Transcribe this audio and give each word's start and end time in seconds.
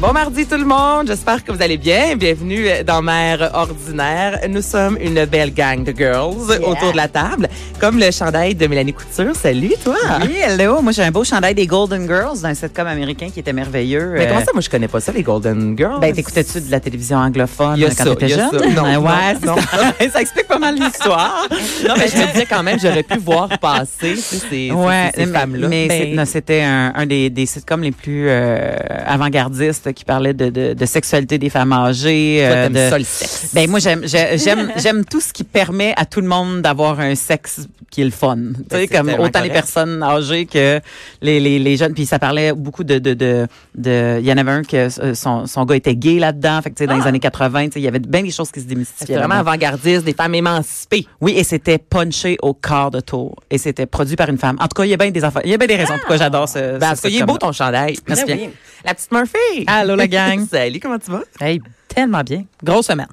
Bon 0.00 0.14
mardi 0.14 0.46
tout 0.46 0.56
le 0.56 0.64
monde, 0.64 1.08
j'espère 1.08 1.44
que 1.44 1.52
vous 1.52 1.60
allez 1.60 1.76
bien. 1.76 2.16
Bienvenue 2.16 2.64
dans 2.86 3.02
Mère 3.02 3.50
Ordinaire. 3.52 4.40
Nous 4.48 4.62
sommes 4.62 4.96
une 4.98 5.26
belle 5.26 5.52
gang 5.52 5.84
de 5.84 5.92
girls 5.94 6.58
autour 6.64 6.92
de 6.92 6.96
la 6.96 7.06
table, 7.06 7.50
comme 7.78 7.98
le 7.98 8.10
chandail 8.10 8.54
de 8.54 8.66
Mélanie 8.66 8.94
Couture. 8.94 9.36
Salut 9.36 9.74
toi! 9.84 9.96
Oui, 10.22 10.36
hello. 10.42 10.80
Moi, 10.80 10.92
j'ai 10.92 11.02
un 11.02 11.10
beau 11.10 11.22
chandail 11.22 11.54
des 11.54 11.66
Golden 11.66 12.06
Girls 12.06 12.40
d'un 12.40 12.54
sitcom 12.54 12.86
américain 12.86 13.28
qui 13.28 13.40
était 13.40 13.52
merveilleux. 13.52 14.12
Mais 14.16 14.26
comment 14.26 14.40
Euh, 14.40 14.44
ça, 14.44 14.52
moi 14.54 14.62
je 14.62 14.70
connais 14.70 14.88
pas 14.88 15.00
ça, 15.00 15.12
les 15.12 15.22
Golden 15.22 15.76
Girls? 15.76 16.00
Ben, 16.00 16.14
t'écoutais-tu 16.14 16.62
de 16.62 16.70
la 16.70 16.80
télévision 16.80 17.18
anglophone 17.18 17.76
y 17.76 17.84
a 17.84 17.90
quand 17.90 18.04
t'étais 18.04 18.28
jeune? 18.28 18.50
ça. 18.52 18.56
Non, 18.56 18.82
Ouais, 18.84 18.94
non, 18.94 19.02
ouais, 19.02 19.34
non. 19.44 19.56
c'est 19.98 20.06
ça. 20.08 20.12
ça 20.14 20.20
explique 20.22 20.48
pas 20.48 20.58
mal 20.58 20.76
l'histoire. 20.76 21.46
non, 21.86 21.94
mais 21.98 22.08
je 22.08 22.16
me 22.16 22.26
disais 22.32 22.46
quand 22.48 22.62
même, 22.62 22.78
j'aurais 22.80 23.02
pu 23.02 23.18
voir 23.18 23.50
passer 23.58 24.16
ces, 24.16 24.38
ces- 24.38 24.70
Ouais, 24.72 25.10
ces 25.14 25.26
mais- 25.26 25.38
femmes-là. 25.38 25.68
Mais 25.68 26.12
Ben, 26.16 26.24
c'était 26.24 26.62
un, 26.62 26.94
un 26.96 27.04
des, 27.04 27.28
des 27.28 27.44
sitcoms 27.44 27.82
les 27.82 27.92
plus 27.92 28.28
euh, 28.30 28.74
avant-gardistes 29.06 29.89
qui 29.92 30.04
parlait 30.04 30.34
de, 30.34 30.48
de, 30.50 30.74
de 30.74 30.86
sexualité 30.86 31.38
des 31.38 31.50
femmes 31.50 31.72
âgées. 31.72 32.44
toi, 32.46 32.56
euh, 32.56 32.68
de, 32.68 32.90
ça, 32.90 32.98
le 32.98 33.04
sexe. 33.04 33.50
Ben 33.52 33.68
moi 33.70 33.78
j'aime 33.78 34.02
j'ai- 34.06 34.38
j'aime 34.38 34.70
j'aime 34.76 35.04
tout 35.04 35.20
ce 35.20 35.32
qui 35.32 35.44
permet 35.44 35.92
à 35.96 36.04
tout 36.06 36.20
le 36.20 36.26
monde 36.28 36.62
d'avoir 36.62 37.00
un 37.00 37.14
sexe 37.14 37.66
qui 37.90 38.02
est 38.02 38.04
le 38.04 38.10
fun. 38.10 38.36
Tu 38.36 38.42
sais 38.42 38.64
Ben, 38.70 38.78
c'est 38.80 38.88
comme 38.96 39.08
autant 39.24 39.40
les 39.40 39.50
personnes 39.50 40.02
âgées 40.02 40.46
que 40.46 40.80
les, 41.22 41.40
les, 41.40 41.58
les 41.58 41.76
jeunes 41.76 41.92
puis 41.94 42.06
ça 42.06 42.18
parlait 42.18 42.52
beaucoup 42.52 42.84
de 42.84 42.98
de 42.98 43.14
de 43.14 43.46
de 43.76 44.18
il 44.20 44.26
y 44.26 44.32
en 44.32 44.36
avait 44.36 44.50
un 44.52 44.62
que 44.62 44.76
euh, 45.00 45.14
son, 45.14 45.46
son 45.46 45.64
gars 45.64 45.76
était 45.76 45.94
gay 45.96 46.18
là-dedans 46.18 46.60
fait 46.62 46.70
que 46.70 46.76
tu 46.76 46.84
sais 46.84 46.86
dans 46.86 46.96
les 46.96 47.02
Ah. 47.04 47.08
années 47.08 47.18
80 47.20 47.64
tu 47.66 47.72
sais 47.72 47.80
il 47.80 47.84
y 47.84 47.88
avait 47.88 47.98
bien 47.98 48.22
des 48.22 48.30
choses 48.30 48.50
qui 48.50 48.60
se 48.60 48.66
démystifiaient. 48.66 49.16
vraiment 49.16 49.34
avant-gardiste, 49.36 50.04
des 50.04 50.12
femmes 50.14 50.34
émancipées. 50.34 51.06
Oui, 51.20 51.32
et 51.36 51.44
c'était 51.44 51.78
punché 51.78 52.36
au 52.42 52.54
quart 52.54 52.90
de 52.90 53.00
tour 53.00 53.36
et 53.50 53.58
c'était 53.58 53.86
produit 53.86 54.16
par 54.16 54.28
une 54.28 54.38
femme. 54.38 54.56
En 54.60 54.64
tout 54.68 54.74
cas, 54.76 54.84
il 54.84 54.90
y 54.90 54.94
a 54.94 54.96
bien 54.96 55.10
des 55.10 55.20
il 55.44 55.50
y 55.50 55.54
a 55.54 55.58
bien 55.58 55.66
des 55.66 55.76
raisons 55.76 55.94
pourquoi 55.98 56.16
j'adore 56.16 56.48
ce, 56.48 56.58
Ben, 56.58 56.74
ce 56.74 56.78
parce 56.80 57.00
qu'il 57.02 57.16
est 57.16 57.24
beau 57.24 57.38
ton 57.38 57.52
chandail. 57.52 57.96
Merci 58.08 58.24
Ben 58.26 58.36
bien. 58.36 58.46
oui. 58.46 58.52
La 58.84 58.94
petite 58.94 59.12
Murphy. 59.12 59.64
Allô, 59.80 59.96
la 59.96 60.06
gang. 60.06 60.46
Salut, 60.50 60.78
comment 60.78 60.98
tu 60.98 61.10
vas? 61.10 61.22
Hey, 61.40 61.58
tellement 61.88 62.20
bien. 62.20 62.44
Grosse 62.62 62.86
semaine. 62.86 63.08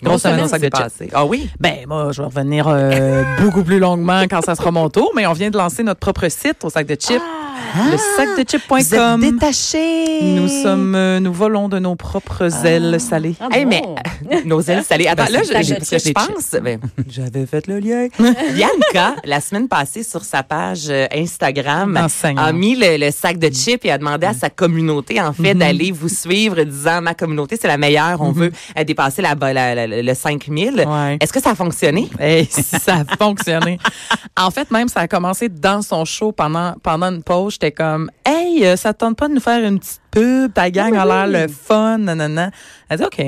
Grosse 0.00 0.22
semaine 0.22 0.44
au 0.44 0.46
sac 0.48 0.60
de 0.60 0.66
chips. 0.66 0.78
passé. 0.78 1.10
Ah 1.12 1.24
oui? 1.24 1.50
Ben, 1.58 1.86
moi, 1.88 2.12
je 2.12 2.22
vais 2.22 2.28
revenir 2.28 2.68
euh, 2.68 3.24
beaucoup 3.40 3.64
plus 3.64 3.80
longuement 3.80 4.22
quand 4.30 4.40
ça 4.42 4.54
sera 4.54 4.70
mon 4.70 4.88
tour, 4.90 5.10
mais 5.16 5.26
on 5.26 5.32
vient 5.32 5.50
de 5.50 5.58
lancer 5.58 5.82
notre 5.82 5.98
propre 5.98 6.28
site 6.28 6.62
au 6.62 6.70
sac 6.70 6.86
de 6.86 6.94
chips, 6.94 7.20
le 7.20 7.53
Vous 7.76 7.92
êtes 7.92 8.00
sacdechips.com. 8.16 9.20
détaché. 9.20 10.18
Nous 10.22 10.48
sommes, 10.48 10.94
euh, 10.94 11.20
nous 11.20 11.32
volons 11.32 11.68
de 11.68 11.78
nos 11.78 11.94
propres 11.96 12.64
ailes 12.66 12.98
salées. 13.00 13.34
Ah 13.40 13.48
Hey, 13.52 13.64
bon? 13.64 13.94
mais 14.30 14.42
nos 14.44 14.60
ailes 14.60 14.84
salées. 14.84 15.06
Attends, 15.06 15.24
Ben, 15.26 15.32
là, 15.32 15.38
c'est 15.44 15.62
je, 15.62 15.74
le 15.74 15.80
sac 15.80 16.00
je 16.04 16.08
de 16.08 16.12
pense. 16.12 16.50
ben, 16.62 16.80
J'avais 17.08 17.46
fait 17.46 17.66
le 17.66 17.78
lien. 17.78 18.08
Bianca, 18.54 19.16
la 19.24 19.40
semaine 19.40 19.68
passée, 19.68 20.02
sur 20.02 20.24
sa 20.24 20.42
page 20.42 20.86
euh, 20.88 21.06
Instagram, 21.14 21.96
Enseignant. 21.96 22.42
a 22.42 22.52
mis 22.52 22.76
le, 22.76 22.96
le 22.98 23.10
sac 23.10 23.38
de 23.38 23.48
chips 23.52 23.84
et 23.84 23.90
a 23.90 23.98
demandé 23.98 24.26
à 24.26 24.34
sa 24.34 24.50
communauté, 24.50 25.20
en 25.20 25.32
fait, 25.32 25.54
d'aller 25.54 25.90
vous 25.92 26.08
suivre, 26.08 26.62
disant 26.62 27.00
ma 27.02 27.14
communauté, 27.14 27.56
c'est 27.60 27.68
la 27.68 27.78
meilleure. 27.78 28.20
On 28.20 28.32
veut 28.32 28.52
euh, 28.78 28.84
dépasser 28.84 29.22
la, 29.22 29.34
la- 29.34 29.74
la- 29.86 30.02
le 30.02 30.14
5000. 30.14 30.84
Ouais. 30.86 31.18
Est-ce 31.20 31.32
que 31.32 31.40
ça 31.40 31.50
a 31.50 31.54
fonctionné? 31.54 32.08
Hey, 32.18 32.46
ça 32.50 33.02
a 33.08 33.16
fonctionné. 33.16 33.78
En 34.38 34.50
fait, 34.50 34.70
même, 34.70 34.88
ça 34.88 35.00
a 35.00 35.08
commencé 35.08 35.48
dans 35.48 35.82
son 35.82 36.04
show 36.04 36.32
pendant, 36.32 36.74
pendant 36.82 37.06
une 37.10 37.22
pause. 37.22 37.43
J'étais 37.50 37.72
comme, 37.72 38.10
hey, 38.24 38.64
euh, 38.66 38.76
ça 38.76 38.92
te 38.92 38.98
tente 38.98 39.16
pas 39.16 39.28
de 39.28 39.34
nous 39.34 39.40
faire 39.40 39.62
une 39.64 39.78
petite 39.78 40.00
pub? 40.14 40.52
Ta 40.54 40.70
gang 40.70 40.94
a 40.96 41.04
l'air 41.04 41.26
le 41.26 41.48
fun, 41.52 41.98
nanana. 41.98 42.50
Elle 42.88 42.98
dit, 42.98 43.04
OK. 43.04 43.18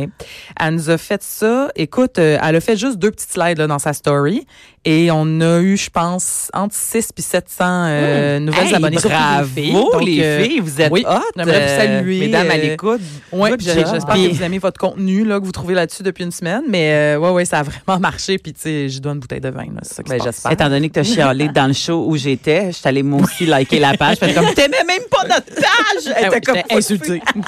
Elle 0.61 0.75
nous 0.75 0.91
a 0.91 0.99
fait 0.99 1.23
ça. 1.23 1.69
Écoute, 1.77 2.19
euh, 2.19 2.39
elle 2.43 2.57
a 2.57 2.61
fait 2.61 2.77
juste 2.77 2.99
deux 2.99 3.11
petites 3.11 3.33
slides 3.33 3.59
là, 3.59 3.67
dans 3.67 3.79
sa 3.79 3.93
story. 3.93 4.47
Et 4.89 5.11
on 5.11 5.41
a 5.41 5.59
eu, 5.61 5.77
je 5.77 5.91
pense, 5.91 6.49
entre 6.55 6.75
6 6.77 7.09
et 7.19 7.23
700 7.23 7.65
euh, 7.65 8.39
nouvelles 8.39 8.67
Hey, 8.69 8.75
abonnées. 8.75 8.99
bravo, 9.03 9.49
filles. 9.53 9.73
Donc, 9.73 10.05
les 10.05 10.23
euh, 10.23 10.43
filles, 10.45 10.61
vous 10.61 10.81
êtes 10.81 10.93
oui, 10.93 11.05
hot. 11.09 11.19
j'aimerais 11.37 11.61
vous 11.61 11.83
saluer, 11.83 12.21
mesdames 12.21 12.49
à 12.51 12.55
euh, 12.55 12.57
l'écoute. 12.59 13.01
Oui, 13.33 13.51
Good 13.51 13.63
j'espère 13.63 14.15
que 14.15 14.33
vous 14.33 14.43
aimez 14.45 14.59
votre 14.59 14.79
contenu 14.79 15.25
là, 15.25 15.41
que 15.41 15.45
vous 15.45 15.51
trouvez 15.51 15.75
là-dessus 15.75 16.05
depuis 16.05 16.23
une 16.23 16.31
semaine. 16.31 16.63
Mais 16.69 16.93
euh, 16.93 17.19
ouais, 17.19 17.31
ouais, 17.31 17.45
ça 17.45 17.59
a 17.61 17.63
vraiment 17.65 17.99
marché. 17.99 18.39
Puis, 18.39 18.53
tu 18.53 18.61
sais, 18.61 18.89
je 18.89 19.01
dois 19.01 19.13
une 19.15 19.19
bouteille 19.19 19.41
de 19.41 19.49
vin. 19.49 19.65
là, 19.65 19.81
C'est 19.83 19.95
ça 19.95 20.03
qui 20.05 20.11
Ben, 20.11 20.21
j'espère. 20.23 20.53
Étant 20.53 20.69
donné 20.69 20.89
que 20.89 20.95
tu 20.95 21.01
as 21.01 21.05
chialé 21.05 21.49
dans 21.49 21.67
le 21.67 21.73
show 21.73 22.05
où 22.07 22.17
j'étais, 22.17 22.67
je 22.69 22.77
suis 22.77 22.87
allée 22.89 23.03
moi 23.03 23.23
aussi 23.23 23.45
liker 23.47 23.81
la 23.81 23.97
page. 23.97 24.19
Comme, 24.21 24.55
t'aimais 24.55 24.85
même 24.87 25.03
pas 25.11 25.25
notre 25.27 25.47
page! 25.53 25.65
Elle 26.07 26.13
Ah 26.17 26.21
ouais, 26.31 26.39
était 26.39 26.41
comme, 26.43 26.57
j'étais 26.81 26.95
insultée. 26.95 27.23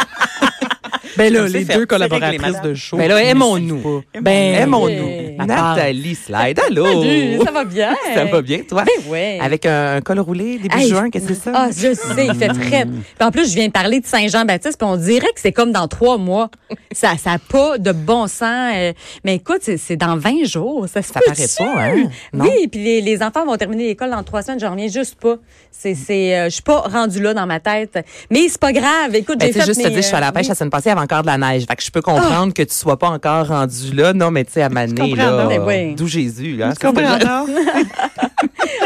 ben 1.17 1.33
là, 1.33 1.49
les 1.49 1.65
deux 1.65 1.87
collaboratrices 1.87 2.61
de 2.63 2.75
show. 2.75 2.97
Ben 2.97 3.09
là, 3.09 3.23
aimons-nous. 3.23 4.03
Ben, 4.21 4.55
Aimons-nous. 4.63 5.07
oui. 5.07 5.37
Nathalie 5.39 6.15
Slide, 6.15 6.61
allô? 6.69 6.85
Salut, 7.03 7.39
ça 7.45 7.51
va 7.51 7.65
bien? 7.65 7.95
Ça 8.15 8.25
va 8.25 8.43
bien, 8.43 8.59
toi? 8.69 8.85
Ben 8.85 9.11
ouais. 9.11 9.39
Avec 9.41 9.67
un 9.67 10.01
col 10.01 10.19
roulé 10.21 10.59
début 10.59 10.77
Hey, 10.77 10.89
juin, 10.89 11.11
qu'est-ce 11.11 11.29
que 11.29 11.35
c'est 11.35 11.45
ça? 11.45 11.53
Ah, 11.55 11.69
je 11.71 11.95
sais, 11.95 12.27
il 12.27 12.35
fait 12.35 12.49
très. 12.49 12.85
Puis 12.85 12.95
en 13.27 13.31
plus, 13.31 13.51
je 13.51 13.55
viens 13.55 13.67
de 13.69 13.73
parler 13.73 14.01
de 14.01 14.07
Saint-Jean-Baptiste, 14.07 14.79
puis 14.79 14.89
on 14.89 14.97
dirait 14.97 15.27
que 15.35 15.41
c'est 15.41 15.53
comme 15.53 15.73
dans 15.73 15.89
trois 15.89 16.19
mois. 16.19 16.51
Ça 16.93 17.17
ça 17.17 17.33
a 17.33 17.39
pas 17.39 17.79
de 17.79 17.93
bon 17.93 18.27
sens. 18.27 18.73
euh, 18.77 18.93
mais 19.25 19.37
écoute, 19.37 19.61
c'est- 19.63 19.97
dans 19.97 20.17
20 20.17 20.45
jours. 20.45 20.87
Ça, 20.93 21.03
se 21.03 21.13
Ça 21.13 21.21
paraît 21.21 21.47
pas, 21.59 21.83
hein? 21.83 22.09
Non. 22.33 22.45
Oui, 22.45 22.69
puis 22.69 22.83
les, 22.83 23.01
les 23.01 23.23
enfants 23.23 23.45
vont 23.45 23.57
terminer 23.57 23.87
l'école 23.89 24.11
dans 24.11 24.23
trois 24.23 24.43
semaines. 24.43 24.61
Je 24.61 24.67
reviens 24.67 24.89
juste 24.89 25.17
pas. 25.17 25.37
C'est, 25.71 25.95
c'est, 25.95 26.37
euh, 26.37 26.45
je 26.47 26.51
suis 26.55 26.63
pas 26.63 26.81
rendue 26.81 27.21
là 27.23 27.35
dans 27.35 27.47
ma 27.47 27.61
tête. 27.61 27.99
Mais 28.31 28.49
c'est 28.49 28.61
pas 28.61 28.73
grave. 28.73 29.15
Écoute, 29.15 29.39
Ben, 29.39 29.47
j'ai 29.47 29.53
tu 29.53 29.59
sais, 29.59 29.61
fait 29.61 29.67
juste 29.67 29.83
te 29.83 29.89
dire, 29.89 29.97
je 30.03 30.07
suis 30.07 30.17
à 30.17 30.21
la 30.21 30.29
euh, 30.29 30.33
pêche 30.33 30.49
la 30.49 30.55
semaine 30.55 30.71
passée, 30.71 30.91
avait 30.99 31.05
encore 31.13 31.23
de 31.23 31.27
la 31.27 31.39
neige. 31.39 31.65
Fait 31.67 31.77
que 31.77 31.83
je 31.83 31.91
peux 31.91 32.03
comprendre 32.03 32.53
que 32.53 32.63
tu 32.63 32.75
sois 32.75 32.99
pas 32.99 33.09
encore 33.09 33.49
rendu 33.49 33.93
là. 33.95 34.13
Non, 34.13 34.31
mais 34.31 34.45
tu 34.45 34.53
sais, 34.53 34.63
à 34.63 34.69
Mané, 34.69 35.15
là, 35.15 35.49
oui. 35.65 35.95
d'où 35.95 36.07
Jésus, 36.07 36.57
là. 36.57 36.73
Tu 36.79 36.87
comprends, 36.87 37.19
non? 37.19 37.47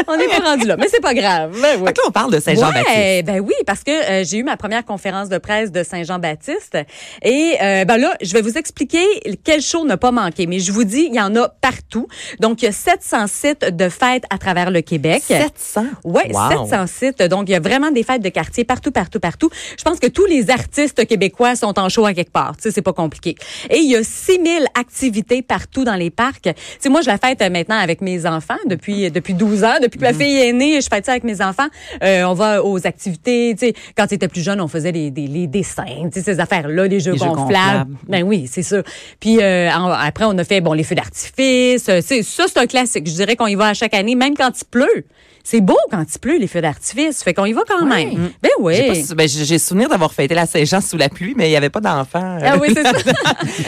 on 0.07 0.17
n'est 0.17 0.27
pas 0.27 0.39
rendu 0.39 0.65
là, 0.65 0.77
mais 0.77 0.87
c'est 0.89 1.01
pas 1.01 1.13
grave. 1.13 1.57
Ben 1.61 1.77
oui. 1.79 1.85
Là, 1.85 1.93
on 2.07 2.11
parle 2.11 2.31
de 2.33 2.39
Saint-Jean-Baptiste. 2.39 2.87
Ouais, 2.95 3.23
ben 3.23 3.39
oui, 3.39 3.53
parce 3.65 3.83
que 3.83 3.91
euh, 3.91 4.23
j'ai 4.23 4.37
eu 4.37 4.43
ma 4.43 4.57
première 4.57 4.85
conférence 4.85 5.29
de 5.29 5.37
presse 5.37 5.71
de 5.71 5.83
Saint-Jean-Baptiste 5.83 6.77
et 7.21 7.55
euh, 7.61 7.85
ben 7.85 7.97
là, 7.97 8.15
je 8.21 8.33
vais 8.33 8.41
vous 8.41 8.57
expliquer 8.57 9.03
quel 9.43 9.61
show 9.61 9.85
n'a 9.85 9.97
pas 9.97 10.11
manqué, 10.11 10.47
mais 10.47 10.59
je 10.59 10.71
vous 10.71 10.83
dis, 10.83 11.07
il 11.09 11.15
y 11.15 11.21
en 11.21 11.35
a 11.35 11.49
partout. 11.49 12.07
Donc 12.39 12.61
il 12.61 12.65
y 12.65 12.67
a 12.67 12.71
700 12.71 13.27
sites 13.27 13.65
de 13.75 13.89
fêtes 13.89 14.23
à 14.29 14.37
travers 14.37 14.71
le 14.71 14.81
Québec. 14.81 15.23
700? 15.27 15.85
Ouais, 16.03 16.31
Wow. 16.33 16.67
700 16.67 16.87
sites. 16.87 17.21
Donc, 17.23 17.47
il 17.47 17.51
y 17.51 17.55
a 17.55 17.59
vraiment 17.59 17.91
des 17.91 18.03
fêtes 18.03 18.21
de 18.21 18.29
quartier 18.29 18.63
partout, 18.63 18.91
partout, 18.91 19.19
partout. 19.19 19.49
Je 19.77 19.83
pense 19.83 19.99
que 19.99 20.07
tous 20.07 20.25
les 20.25 20.49
artistes 20.49 21.05
québécois 21.05 21.55
sont 21.55 21.77
en 21.79 21.89
show 21.89 22.05
à 22.05 22.13
quelque 22.13 22.31
part. 22.31 22.55
Tu 22.57 22.63
sais, 22.63 22.71
c'est 22.71 22.81
pas 22.81 22.93
compliqué. 22.93 23.35
Et 23.69 23.77
il 23.77 23.89
y 23.91 23.95
a 23.95 24.03
6000 24.03 24.65
activités 24.79 25.41
partout 25.41 25.83
dans 25.83 25.95
les 25.95 26.09
parcs. 26.09 26.41
Tu 26.43 26.53
sais, 26.79 26.89
moi, 26.89 27.01
je 27.01 27.07
la 27.07 27.17
fête 27.17 27.41
euh, 27.41 27.49
maintenant 27.49 27.77
avec 27.77 28.01
mes 28.01 28.25
enfants 28.25 28.57
depuis, 28.65 29.11
depuis 29.11 29.33
12 29.33 29.63
ans. 29.63 29.75
Depuis 29.83 29.99
que 29.99 30.03
ma 30.03 30.13
fille 30.13 30.35
est 30.39 30.53
née, 30.53 30.81
je 30.81 30.87
fête 30.87 31.05
ça 31.05 31.11
avec 31.11 31.23
mes 31.23 31.41
enfants. 31.41 31.67
Euh, 32.03 32.23
on 32.23 32.33
va 32.33 32.63
aux 32.63 32.85
activités. 32.87 33.55
Tu 33.57 33.67
sais, 33.67 33.73
quand 33.95 34.07
tu 34.07 34.15
étais 34.15 34.27
plus 34.27 34.41
jeune, 34.41 34.59
on 34.61 34.67
faisait 34.67 34.91
les, 34.91 35.11
les 35.11 35.47
dessins, 35.47 35.83
tu 36.11 36.19
sais, 36.19 36.21
ces 36.21 36.39
affaires-là, 36.39 36.87
les 36.87 36.99
jeux 36.99 37.11
Les 37.13 37.17
gonflables. 37.19 37.91
Ben 38.07 38.23
oui, 38.23 38.47
c'est 38.51 38.63
ça. 38.63 38.81
Puis 39.19 39.39
euh, 39.41 39.69
en- 39.71 39.89
après, 39.91 40.25
on 40.25 40.37
a 40.37 40.43
fait 40.43 40.61
bon 40.61 40.73
les 40.73 40.83
feux 40.83 40.95
d'artifice. 40.95 41.87
Euh, 41.89 42.01
Ça, 42.01 42.43
c'est 42.47 42.57
un 42.57 42.65
classique. 42.67 43.07
Je 43.07 43.13
dirais 43.13 43.35
qu'on 43.35 43.47
y 43.47 43.55
va 43.55 43.67
à 43.67 43.73
chaque 43.73 43.93
année, 43.93 44.15
même 44.15 44.35
quand 44.35 44.49
il 44.59 44.65
pleut. 44.65 45.05
C'est 45.45 45.59
beau 45.59 45.75
quand 45.91 46.01
il 46.09 46.19
pleut, 46.19 46.37
les 46.39 46.47
feux 46.47 46.61
d'artifice. 46.61 47.21
Fait 47.21 47.33
qu'on 47.33 47.43
y 47.45 47.51
va 47.51 47.63
quand 47.67 47.85
même. 47.85 48.29
Ben 48.41 48.49
oui. 48.61 48.75
J'ai 48.77 49.13
ben, 49.13 49.27
j'ai 49.27 49.59
souvenir 49.59 49.89
d'avoir 49.89 50.13
fêté 50.13 50.33
la 50.35 50.45
Saint-Jean 50.45 50.79
sous 50.79 50.95
la 50.95 51.09
pluie, 51.09 51.33
mais 51.35 51.47
il 51.47 51.49
n'y 51.49 51.57
avait 51.57 51.69
pas 51.69 51.81
d'enfants. 51.81 52.37
Ah 52.41 52.55
oui, 52.61 52.69
c'est 52.73 52.83
ça. 52.83 52.91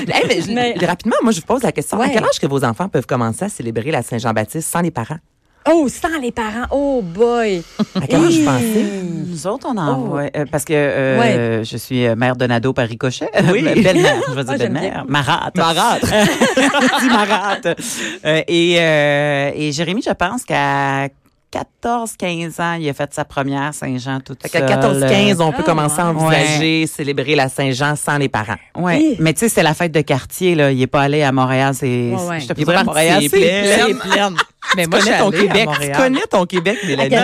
Hey, 0.08 0.24
mais 0.30 0.42
je- 0.42 0.52
Mais- 0.54 0.76
Rapidement, 0.86 1.18
moi, 1.22 1.32
je 1.34 1.42
vous 1.42 1.46
pose 1.46 1.64
la 1.64 1.74
question. 1.74 2.00
À 2.00 2.08
quel 2.08 2.24
âge 2.24 2.40
que 2.40 2.48
vos 2.48 2.64
enfants 2.64 2.88
peuvent 2.88 3.06
commencer 3.06 3.44
à 3.46 3.50
célébrer 3.50 3.92
la 3.92 4.04
Saint-Jean-Baptiste 4.04 4.72
sans 4.72 4.80
les 4.82 4.92
parents? 4.92 5.18
Oh, 5.68 5.88
sans 5.90 6.20
les 6.22 6.32
parents. 6.32 6.66
Oh 6.72 7.02
boy. 7.02 7.64
À 7.96 8.08
quel 8.08 8.24
âge 8.24 8.46
pensez? 8.46 8.86
Nous 9.28 9.48
autres, 9.48 9.68
on 9.70 9.78
envoie. 9.78 10.24
euh, 10.36 10.46
parce 10.52 10.64
que 10.64 10.74
euh, 10.76 11.20
Ouais. 11.60 11.64
je 11.66 11.78
suis 11.78 12.06
euh, 12.06 12.16
mère 12.16 12.36
de 12.36 12.46
Nado 12.46 12.72
par 12.74 12.88
ricochet. 12.88 13.30
Oui. 13.52 13.62
belle-mère, 13.84 14.22
je 14.30 14.34
veux 14.34 14.44
dire 14.44 14.54
Ah, 14.54 14.58
belle-mère. 14.58 15.06
Marate. 15.08 15.56
Marâtre. 15.58 16.06
Dis 17.02 17.08
marate. 17.10 17.68
Euh, 18.26 18.42
et, 18.48 18.76
euh, 18.80 19.52
et 19.56 19.72
Jérémy, 19.72 20.02
je 20.06 20.12
pense 20.14 20.44
qu'à 20.44 21.10
14-15 21.54 22.62
ans, 22.62 22.74
il 22.80 22.90
a 22.90 22.94
fait 22.94 23.14
sa 23.14 23.24
première 23.26 23.74
Saint-Jean 23.74 24.20
toute 24.20 24.42
Fait 24.42 24.50
qu'à 24.50 24.60
seule. 24.82 25.04
14-15, 25.04 25.42
on 25.42 25.52
peut 25.52 25.58
Ah, 25.62 25.64
commencer 25.64 26.02
à 26.02 26.12
ouais. 26.12 26.22
envisager 26.22 26.88
célébrer 26.88 27.36
la 27.36 27.48
Saint-Jean 27.50 27.96
sans 27.96 28.18
les 28.18 28.30
parents. 28.30 28.56
Ouais. 28.76 28.98
Oui. 28.98 29.16
Mais 29.20 29.34
tu 29.34 29.40
sais, 29.42 29.50
c'est 29.50 29.64
la 29.64 29.74
fête 29.74 29.92
de 29.92 30.02
quartier, 30.02 30.56
là. 30.56 30.72
Il 30.72 30.82
est 30.82 30.88
pas 30.88 31.02
allé 31.02 31.22
à 31.24 31.32
Montréal, 31.32 31.74
c'est. 31.74 31.86
Ouais, 32.12 32.28
ouais. 32.30 32.40
Je 32.40 32.48
te 32.48 32.54
Il 32.60 32.66
Montréal, 32.86 33.20
c'est 33.22 33.30
c'est 33.30 33.94
plein. 33.94 33.96
plein. 34.30 34.34
Mais 34.76 34.84
Tu 34.86 34.90
moi, 34.90 35.00
connais 35.00 35.20
ton 35.20 35.30
Québec? 35.32 35.70
Tu 35.80 35.92
connais 35.92 36.22
ton 36.30 36.46
Québec, 36.48 36.78
Mélanie? 36.88 37.16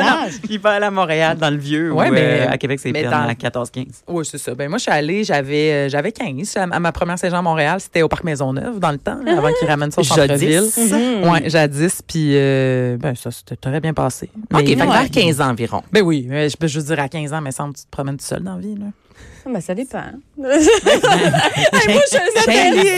Il 0.47 0.59
va 0.59 0.69
aller 0.73 0.85
à 0.85 0.91
Montréal 0.91 1.37
dans 1.37 1.49
le 1.49 1.57
vieux. 1.57 1.91
Ouais, 1.91 2.09
ou, 2.09 2.13
mais- 2.13 2.21
euh, 2.21 2.49
à 2.51 2.57
Québec, 2.59 2.79
c'est 2.81 2.91
plein 2.91 3.09
dans- 3.09 3.27
à 3.27 3.33
14-15. 3.33 4.03
Oui, 4.07 4.23
c'est 4.29 4.37
ça. 4.37 4.53
Ben 4.53 4.69
moi, 4.69 4.77
je 4.77 4.83
suis 4.83 4.91
allée, 4.91 5.23
j'avais 5.23 5.71
euh, 5.71 5.89
j'avais 5.89 6.11
15 6.11 6.55
à, 6.55 6.63
à 6.71 6.79
ma 6.79 6.91
première 6.91 7.17
Saint-Jean 7.17 7.39
à 7.39 7.41
Montréal. 7.41 7.79
C'était 7.81 8.03
au 8.03 8.07
Parc 8.07 8.23
Maisonneuve 8.23 8.79
dans 8.79 8.91
le 8.91 8.99
temps, 8.99 9.17
là, 9.25 9.39
avant 9.39 9.49
qu'ils 9.57 9.67
ramènent 9.67 9.89
ça 9.91 10.01
au 10.01 10.03
centre-ville. 10.03 10.61
Jadis. 10.75 10.91
Mhm. 10.93 11.29
Ouais, 11.29 11.49
jadis. 11.49 12.01
Puis, 12.07 12.33
euh, 12.35 12.97
ben 12.97 13.15
ça, 13.15 13.31
c'était 13.31 13.55
très 13.55 13.79
bien 13.79 13.93
passé. 13.95 14.10
OK, 14.53 14.61
Mais- 14.61 14.65
fait 14.67 14.75
que 14.75 14.91
vers 14.91 15.09
15 15.11 15.41
ans 15.41 15.49
environ. 15.49 15.81
Ben 15.91 16.01
oui, 16.01 16.25
mais 16.29 16.49
je 16.49 16.57
peux 16.57 16.67
juste 16.67 16.87
dire 16.87 16.99
à 16.99 17.09
15 17.09 17.33
ans, 17.33 17.41
mais 17.41 17.51
semble 17.51 17.73
que 17.73 17.79
tu 17.79 17.85
te 17.85 17.91
promènes 17.91 18.17
tout 18.17 18.25
seul 18.25 18.41
dans 18.43 18.55
la 18.55 18.61
vie. 18.61 18.75
Là. 18.75 18.85
Ah, 19.45 19.49
ben, 19.53 19.61
ça 19.61 19.73
dépend. 19.75 20.03
Hey, 21.73 21.93
moi, 21.93 22.01
je 22.11 22.17
Nathalie, 22.35 22.89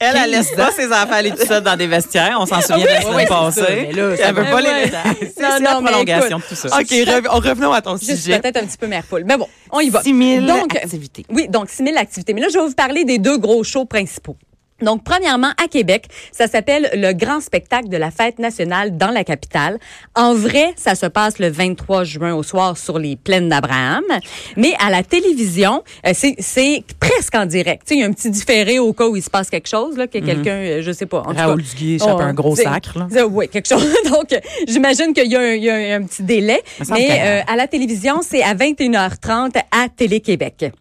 elle, 0.00 0.16
elle 0.24 0.30
laisse 0.30 0.50
pas 0.54 0.70
ses 0.72 0.86
enfants 0.88 1.12
aller 1.12 1.30
tout 1.30 1.46
seuls 1.46 1.62
dans 1.62 1.76
des 1.76 1.86
vestiaires. 1.86 2.36
On 2.40 2.46
s'en 2.46 2.60
souvient 2.60 2.84
de 2.84 2.90
la 2.90 3.00
semaine 3.02 3.28
passée. 3.28 3.88
Elle 3.90 4.34
veut 4.34 4.44
pas 4.44 4.60
les 4.60 4.68
Ouais. 4.68 4.90
C'est 5.36 5.60
la 5.60 5.80
prolongation 5.80 6.38
de 6.38 6.42
tout 6.42 6.54
ça. 6.54 6.68
OK, 6.68 6.90
rev- 6.90 7.28
on 7.30 7.36
revenons 7.38 7.72
à 7.72 7.80
ton 7.82 7.96
Je 7.96 8.04
suis 8.04 8.16
sujet. 8.16 8.38
peut-être 8.38 8.58
un 8.58 8.66
petit 8.66 8.76
peu 8.76 8.86
mère 8.86 9.02
poule. 9.04 9.24
Mais 9.24 9.36
bon, 9.36 9.48
on 9.72 9.80
y 9.80 9.88
va. 9.90 10.02
6 10.02 10.16
000 10.40 10.46
Donc, 10.46 10.76
activités. 10.76 11.24
Oui, 11.30 11.48
donc 11.48 11.68
6 11.70 11.84
000 11.84 11.96
activités. 11.96 12.34
Mais 12.34 12.40
là, 12.42 12.48
je 12.52 12.58
vais 12.58 12.66
vous 12.66 12.74
parler 12.74 13.04
des 13.04 13.18
deux 13.18 13.38
gros 13.38 13.64
shows 13.64 13.84
principaux. 13.86 14.36
Donc, 14.82 15.02
premièrement, 15.02 15.50
à 15.62 15.68
Québec, 15.68 16.06
ça 16.32 16.46
s'appelle 16.46 16.90
le 16.94 17.12
grand 17.12 17.40
spectacle 17.40 17.88
de 17.88 17.96
la 17.96 18.10
fête 18.10 18.38
nationale 18.38 18.96
dans 18.96 19.10
la 19.10 19.24
capitale. 19.24 19.78
En 20.14 20.34
vrai, 20.34 20.72
ça 20.76 20.94
se 20.94 21.06
passe 21.06 21.38
le 21.38 21.48
23 21.48 22.04
juin 22.04 22.34
au 22.34 22.42
soir 22.42 22.76
sur 22.76 22.98
les 22.98 23.16
plaines 23.16 23.48
d'Abraham. 23.48 24.04
Mais 24.56 24.74
à 24.84 24.90
la 24.90 25.02
télévision, 25.02 25.82
euh, 26.06 26.12
c'est, 26.14 26.84
presque 27.00 27.34
en 27.34 27.46
direct. 27.46 27.82
Tu 27.86 27.88
sais, 27.88 27.94
il 27.96 28.00
y 28.00 28.04
a 28.04 28.06
un 28.06 28.12
petit 28.12 28.30
différé 28.30 28.78
au 28.78 28.92
cas 28.92 29.08
où 29.08 29.16
il 29.16 29.22
se 29.22 29.30
passe 29.30 29.50
quelque 29.50 29.68
chose, 29.68 29.96
là, 29.96 30.06
que 30.06 30.18
quelqu'un, 30.18 30.50
euh, 30.56 30.82
je 30.82 30.92
sais 30.92 31.06
pas. 31.06 31.22
En 31.26 31.32
Raoul 31.32 31.62
Duguay 31.62 31.94
échappe 31.94 32.16
oh, 32.16 32.20
un 32.22 32.34
gros 32.34 32.54
c'est- 32.54 32.64
sacre. 32.64 32.98
Là. 32.98 33.26
Oui, 33.26 33.48
quelque 33.48 33.68
chose. 33.68 33.86
Donc, 34.10 34.32
euh, 34.32 34.38
j'imagine 34.66 35.12
qu'il 35.12 35.30
y 35.30 35.36
a, 35.36 35.40
un, 35.40 35.54
il 35.54 35.64
y 35.64 35.70
a 35.70 35.74
un- 35.74 36.00
un 36.00 36.02
petit 36.04 36.22
délai. 36.22 36.62
Mais 36.90 37.08
euh, 37.10 37.52
à 37.52 37.56
la 37.56 37.66
télévision, 37.66 38.20
c'est 38.22 38.42
à 38.42 38.54
21h30 38.54 39.56
à 39.70 39.88
Télé-Québec. 39.88 40.72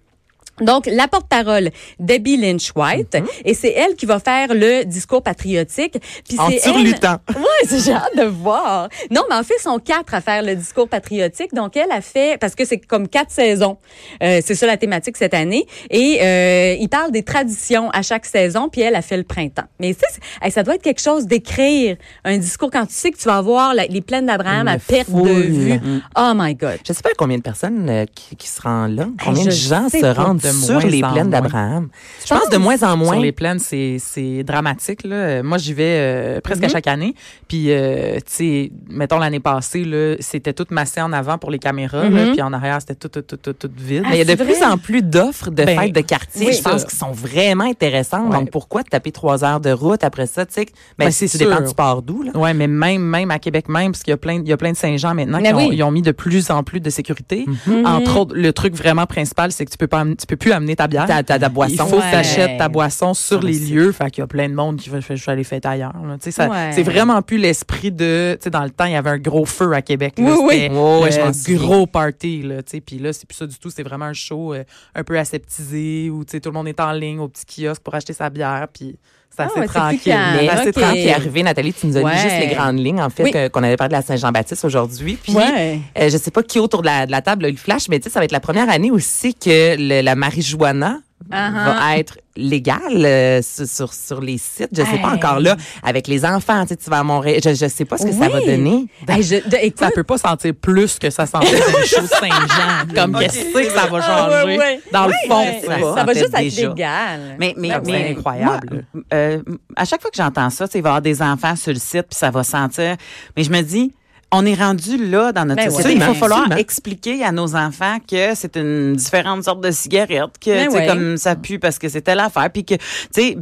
Donc, 0.61 0.87
la 0.87 1.07
porte-parole, 1.07 1.69
Debbie 1.99 2.37
Lynch 2.37 2.71
White, 2.75 3.15
Mhm. 3.15 3.27
et 3.45 3.53
c'est 3.53 3.71
elle 3.71 3.95
qui 3.95 4.05
va 4.05 4.19
faire 4.19 4.47
le 4.53 4.83
discours 4.85 5.21
patriotique. 5.21 5.97
Puis 6.27 6.39
En 6.39 6.47
c'est 6.49 6.55
elle. 6.55 6.61
surlutant. 6.61 7.17
Ouais, 7.37 7.67
c'est- 7.67 7.79
j'ai 7.85 7.93
hâte 7.93 8.15
de 8.17 8.23
voir. 8.23 8.89
Non, 9.11 9.21
mais 9.29 9.35
en 9.35 9.43
fait, 9.43 9.53
ils 9.59 9.63
sont 9.63 9.79
quatre 9.79 10.13
à 10.13 10.21
faire 10.21 10.41
le 10.43 10.55
discours 10.55 10.87
patriotique. 10.89 11.53
Donc, 11.53 11.77
elle 11.77 11.91
a 11.91 12.01
fait, 12.01 12.39
parce 12.39 12.55
que 12.55 12.65
c'est 12.65 12.77
comme 12.79 13.07
quatre 13.07 13.31
saisons. 13.31 13.77
Euh, 14.23 14.41
c'est 14.43 14.55
ça 14.55 14.65
la 14.65 14.77
thématique 14.77 15.15
cette 15.17 15.33
année. 15.33 15.65
Et 15.89 16.19
euh, 16.21 16.75
il 16.79 16.89
parle 16.89 17.11
des 17.11 17.23
traditions 17.23 17.89
à 17.91 18.01
chaque 18.01 18.25
saison, 18.25 18.69
puis 18.69 18.81
elle 18.81 18.95
a 18.95 19.01
fait 19.01 19.17
le 19.17 19.23
printemps. 19.23 19.65
Mais 19.79 19.93
tu 19.93 20.01
hey, 20.41 20.51
ça 20.51 20.63
doit 20.63 20.75
être 20.75 20.81
quelque 20.83 21.01
chose 21.01 21.25
d'écrire 21.27 21.97
un 22.23 22.37
discours 22.37 22.69
quand 22.71 22.85
tu 22.85 22.93
sais 22.93 23.11
que 23.11 23.17
tu 23.17 23.25
vas 23.27 23.41
voir 23.41 23.73
la- 23.73 23.85
les 23.87 24.01
plaines 24.01 24.25
d'Abraham 24.25 24.67
à 24.67 24.77
perte 24.79 25.11
de 25.11 25.29
vue. 25.29 25.79
Oh 26.17 26.31
my 26.35 26.55
God. 26.55 26.77
Je 26.87 26.93
sais 26.93 27.01
pas 27.01 27.09
combien 27.17 27.37
de 27.37 27.43
personnes 27.43 27.87
euh, 27.89 28.05
qui, 28.13 28.35
qui 28.35 28.47
se 28.47 28.61
rendent 28.61 28.95
là. 28.95 29.07
Combien 29.23 29.45
de 29.45 29.51
gens 29.51 29.87
se 29.89 30.05
rendent 30.05 30.41
De 30.47 30.55
sur 30.57 30.73
moins 30.75 30.85
les 30.85 31.03
en 31.03 31.13
plaines 31.13 31.29
d'Abraham. 31.29 31.89
Je 32.25 32.33
pense 32.33 32.49
de 32.49 32.57
moins 32.57 32.81
en 32.83 32.97
moins. 32.97 33.13
Sur 33.13 33.21
les 33.21 33.31
plaines, 33.31 33.59
c'est 33.59 34.43
dramatique. 34.43 35.03
Là. 35.03 35.43
Moi, 35.43 35.57
j'y 35.57 35.73
vais 35.73 35.83
euh, 35.99 36.41
presque 36.41 36.61
Mhm. 36.61 36.65
à 36.69 36.69
chaque 36.69 36.87
année. 36.87 37.13
Puis, 37.47 37.71
euh, 37.71 38.15
tu 38.17 38.21
sais, 38.27 38.71
mettons 38.89 39.19
l'année 39.19 39.39
passée, 39.39 39.85
c'était 40.19 40.53
tout 40.53 40.65
massé 40.69 41.01
en 41.01 41.11
avant 41.13 41.37
pour 41.37 41.51
les 41.51 41.59
caméras. 41.59 42.09
là, 42.09 42.25
Mhm. 42.25 42.31
puis 42.33 42.41
en 42.41 42.53
arrière, 42.53 42.77
c'était 42.81 42.95
tout, 42.95 43.07
tout, 43.21 43.21
tout, 43.37 43.53
tout, 43.53 43.69
vide. 43.77 44.03
Ah, 44.05 44.09
Mais 44.11 44.15
il 44.21 44.27
y 44.27 44.31
a 44.31 44.35
de 44.35 44.41
plus 44.43 44.61
en 44.63 44.77
plus 44.77 45.01
d'offres 45.01 45.49
de 45.49 45.63
Ben, 45.63 45.77
fêtes 45.79 45.93
de 45.93 46.01
quartier, 46.01 46.47
oui, 46.47 46.53
je 46.53 46.61
pense, 46.61 46.83
qui 46.85 46.95
sont 46.95 47.11
vraiment 47.11 47.63
intéressantes. 47.65 48.29
Ouais. 48.31 48.37
Donc, 48.39 48.51
pourquoi 48.51 48.83
te 48.83 48.89
taper 48.89 49.11
trois 49.11 49.43
heures 49.43 49.59
de 49.59 49.71
route 49.71 50.03
après 50.03 50.25
ça? 50.27 50.45
Tu 50.45 50.53
sais, 50.53 50.65
ben, 50.97 51.05
Ben, 51.05 51.11
c'est 51.11 51.37
dépend 51.37 51.61
du 51.61 51.73
port 51.73 52.01
d'où. 52.01 52.23
Ouais, 52.35 52.53
mais 52.53 52.67
même 52.67 53.01
même 53.01 53.31
à 53.31 53.39
Québec 53.39 53.67
même, 53.69 53.91
parce 53.91 54.03
qu'il 54.03 54.11
y 54.11 54.13
a 54.13 54.17
plein 54.17 54.35
il 54.41 54.47
y 54.47 54.53
a 54.53 54.57
plein 54.57 54.71
de 54.71 54.77
Saint-Jean 54.77 55.13
maintenant 55.13 55.39
Mais 55.41 55.49
qui 55.49 55.53
ont, 55.53 55.67
oui. 55.67 55.75
ils 55.75 55.83
ont 55.83 55.91
mis 55.91 56.01
de 56.01 56.11
plus 56.11 56.49
en 56.49 56.63
plus 56.63 56.79
de 56.79 56.89
sécurité. 56.89 57.45
Mhm. 57.65 57.85
Entre 57.85 58.17
autres, 58.17 58.35
le 58.35 58.53
truc 58.53 58.73
vraiment 58.75 59.05
principal, 59.05 59.51
c'est 59.51 59.65
que 59.65 59.71
tu 59.71 59.77
peux 59.77 59.87
pas 59.87 60.03
tu 60.05 60.25
peux 60.27 60.35
plus 60.37 60.51
amener 60.51 60.75
ta 60.75 60.87
bière. 60.87 61.05
Ta, 61.05 61.21
ta, 61.23 61.37
ta 61.37 61.49
boisson. 61.49 61.85
Il 61.85 61.89
faut 61.89 61.95
Ouais. 61.97 62.01
que 62.03 62.09
tu 62.11 62.15
achètes 62.15 62.57
ta 62.57 62.69
boisson 62.69 63.13
sur 63.13 63.25
Sur 63.25 63.41
le 63.41 63.47
les 63.49 63.59
lieux. 63.59 63.91
Fait 63.91 64.09
qu'il 64.09 64.21
y 64.21 64.23
a 64.23 64.27
plein 64.27 64.47
de 64.49 64.53
monde 64.53 64.77
qui 64.77 64.89
va 64.89 64.99
je 64.99 65.13
vais 65.13 65.31
aller 65.31 65.43
fêter 65.43 65.67
ailleurs. 65.67 65.93
Ouais. 65.95 66.71
C'est 66.73 66.83
vraiment 66.83 67.21
plus 67.21 67.37
l'esprit 67.37 67.91
de. 67.91 68.35
Tu 68.39 68.45
sais, 68.45 68.49
dans 68.49 68.63
le 68.63 68.69
temps, 68.69 68.85
il 68.85 68.93
y 68.93 68.95
avait 68.95 69.09
un 69.09 69.17
gros 69.17 69.45
feu 69.45 69.73
à 69.73 69.81
Québec. 69.81 70.13
là. 70.17 70.23
Oui, 70.25 70.37
oui. 70.41 70.67
Ouais, 70.77 71.11
je 71.11 71.33
souviens. 71.33 71.57
gros 71.57 71.87
party. 71.87 72.41
Là, 72.43 72.63
tu 72.63 72.71
sais. 72.71 72.81
Puis 72.81 72.99
là, 72.99 73.11
c'est 73.13 73.27
plus 73.27 73.35
ça 73.35 73.45
du 73.47 73.57
tout. 73.57 73.69
C'est 73.69 73.83
vraiment 73.83 74.05
un 74.05 74.13
show 74.13 74.53
euh, 74.53 74.63
un 74.95 75.03
peu 75.03 75.17
aseptisé 75.17 76.09
où 76.09 76.23
tu 76.23 76.31
sais, 76.31 76.39
tout 76.39 76.49
le 76.49 76.53
monde 76.53 76.67
est 76.67 76.79
en 76.79 76.91
ligne 76.91 77.19
au 77.19 77.27
petit 77.27 77.45
kiosque 77.63 77.81
pour 77.81 77.95
acheter 77.95 78.13
sa 78.13 78.29
bière. 78.29 78.67
Puis 78.73 78.97
c'est 79.37 79.43
Ah 79.43 79.51
c'est 79.53 79.59
plus 79.61 79.69
tranquille. 79.69 79.99
calme. 80.13 80.37
Mais 80.41 80.49
Ah, 80.51 80.57
c'est 80.63 80.69
ok. 80.77 80.83
quand 80.83 80.91
qui 80.93 81.07
est 81.07 81.13
arrivé, 81.13 81.43
Nathalie, 81.43 81.73
tu 81.73 81.87
nous 81.87 81.97
as 81.97 82.01
dit 82.03 82.21
juste 82.21 82.39
les 82.39 82.47
grandes 82.55 82.79
lignes, 82.79 83.01
en 83.01 83.09
fait, 83.09 83.49
qu'on 83.49 83.63
avait 83.63 83.77
parlé 83.77 83.89
de 83.93 83.97
la 83.97 84.01
Saint-Jean-Baptiste 84.01 84.65
aujourd'hui. 84.65 85.17
Puis, 85.21 85.33
Ouais. 85.33 85.79
euh, 85.99 86.09
je 86.09 86.17
sais 86.17 86.31
pas 86.31 86.43
qui 86.43 86.59
autour 86.59 86.81
de 86.81 86.87
la, 86.87 87.21
table 87.21 87.45
a 87.45 87.49
eu 87.49 87.51
le 87.51 87.57
flash, 87.57 87.87
mais 87.89 87.99
tu 87.99 88.05
sais, 88.05 88.09
ça 88.09 88.19
va 88.19 88.25
être 88.25 88.31
la 88.31 88.39
première 88.39 88.69
année 88.69 88.91
aussi 88.91 89.33
que 89.35 89.75
le- 89.77 90.01
la 90.01 90.15
marijuana 90.15 90.99
Uh-huh. 91.29 91.75
va 91.75 91.97
être 91.97 92.19
légale 92.37 92.79
euh, 93.05 93.41
sur, 93.41 93.91
sur, 93.91 94.21
les 94.21 94.37
sites. 94.37 94.69
Je 94.71 94.83
sais 94.83 94.99
pas 95.01 95.09
encore 95.09 95.39
là, 95.41 95.57
avec 95.83 96.07
les 96.07 96.23
enfants, 96.23 96.61
tu 96.61 96.69
sais, 96.69 96.75
tu 96.77 96.89
vas 96.89 96.99
à 96.99 97.03
Montréal. 97.03 97.41
Je, 97.43 97.53
je 97.55 97.67
sais 97.67 97.83
pas 97.85 97.97
ce 97.97 98.05
que 98.05 98.11
ça 98.13 98.29
va 98.29 98.37
Oui. 98.39 98.45
donner. 98.45 98.85
Hey, 99.09 99.23
je, 99.23 99.35
de- 99.49 99.57
écoute, 99.65 99.79
Ça 99.79 99.91
peut 99.91 100.03
pas 100.03 100.17
sentir 100.19 100.53
plus 100.53 100.97
que 100.99 101.09
ça 101.09 101.25
sentait 101.25 101.59
dans 101.59 101.79
les 101.79 101.85
choses 101.87 102.07
Saint-Jean. 102.09 102.93
Comme 102.95 103.15
Ok, 103.15 103.21
qu'est-ce 103.23 103.51
que 103.51 103.69
ça 103.71 103.87
va 103.87 103.99
Ah, 104.03 104.29
ouais, 104.29 104.41
changer? 104.43 104.57
ouais. 104.57 104.81
Dans 104.93 105.07
le 105.07 105.13
fond, 105.27 105.45
ça, 105.65 105.73
ça, 105.75 105.79
sentait 105.81 106.03
va 106.05 106.13
juste 106.13 106.33
être 106.33 106.39
déjà. 106.39 106.69
légal. 106.69 107.19
Mais, 107.39 107.53
mais, 107.57 107.71
Ah, 107.73 107.81
mais 107.85 107.91
c'est 107.91 108.11
incroyable. 108.17 108.85
moi, 108.93 109.03
euh, 109.13 109.41
à 109.75 109.83
chaque 109.85 110.01
fois 110.01 110.11
que 110.11 110.17
j'entends 110.17 110.49
ça, 110.49 110.67
tu 110.67 110.73
sais, 110.73 110.79
il 110.79 110.81
va 110.83 110.89
y 110.89 110.91
avoir 110.91 111.01
des 111.01 111.21
enfants 111.21 111.55
sur 111.55 111.73
le 111.73 111.79
site, 111.79 112.05
puis 112.09 112.17
ça 112.17 112.29
va 112.29 112.43
sentir. 112.43 112.95
Mais 113.35 113.43
je 113.43 113.49
me 113.51 113.61
dis, 113.61 113.91
on 114.31 114.45
est 114.45 114.55
rendu 114.55 114.97
là 115.09 115.31
dans 115.31 115.45
notre 115.45 115.61
Ben 115.63 115.69
société. 115.69 115.89
ouais. 115.89 115.93
Il 115.95 115.99
va 115.99 116.05
Absolument. 116.07 116.19
falloir 116.19 116.39
Absolument. 116.41 116.59
expliquer 116.61 117.23
à 117.23 117.31
nos 117.31 117.55
enfants 117.55 117.97
que 118.09 118.35
c'est 118.35 118.57
une 118.57 118.93
différente 118.95 119.43
sorte 119.45 119.61
de 119.61 119.71
cigarette, 119.71 120.31
que 120.43 120.49
Ben 120.49 120.65
tu 120.67 120.71
sais, 120.73 120.77
ouais. 120.79 120.87
comme 120.87 121.17
ça 121.17 121.35
pue 121.35 121.59
parce 121.59 121.79
que 121.79 121.87
c'était 121.87 122.13
l'affaire, 122.15 122.49
puis 122.51 122.65
que 122.65 122.75
tu 122.75 122.81
sais 123.11 123.37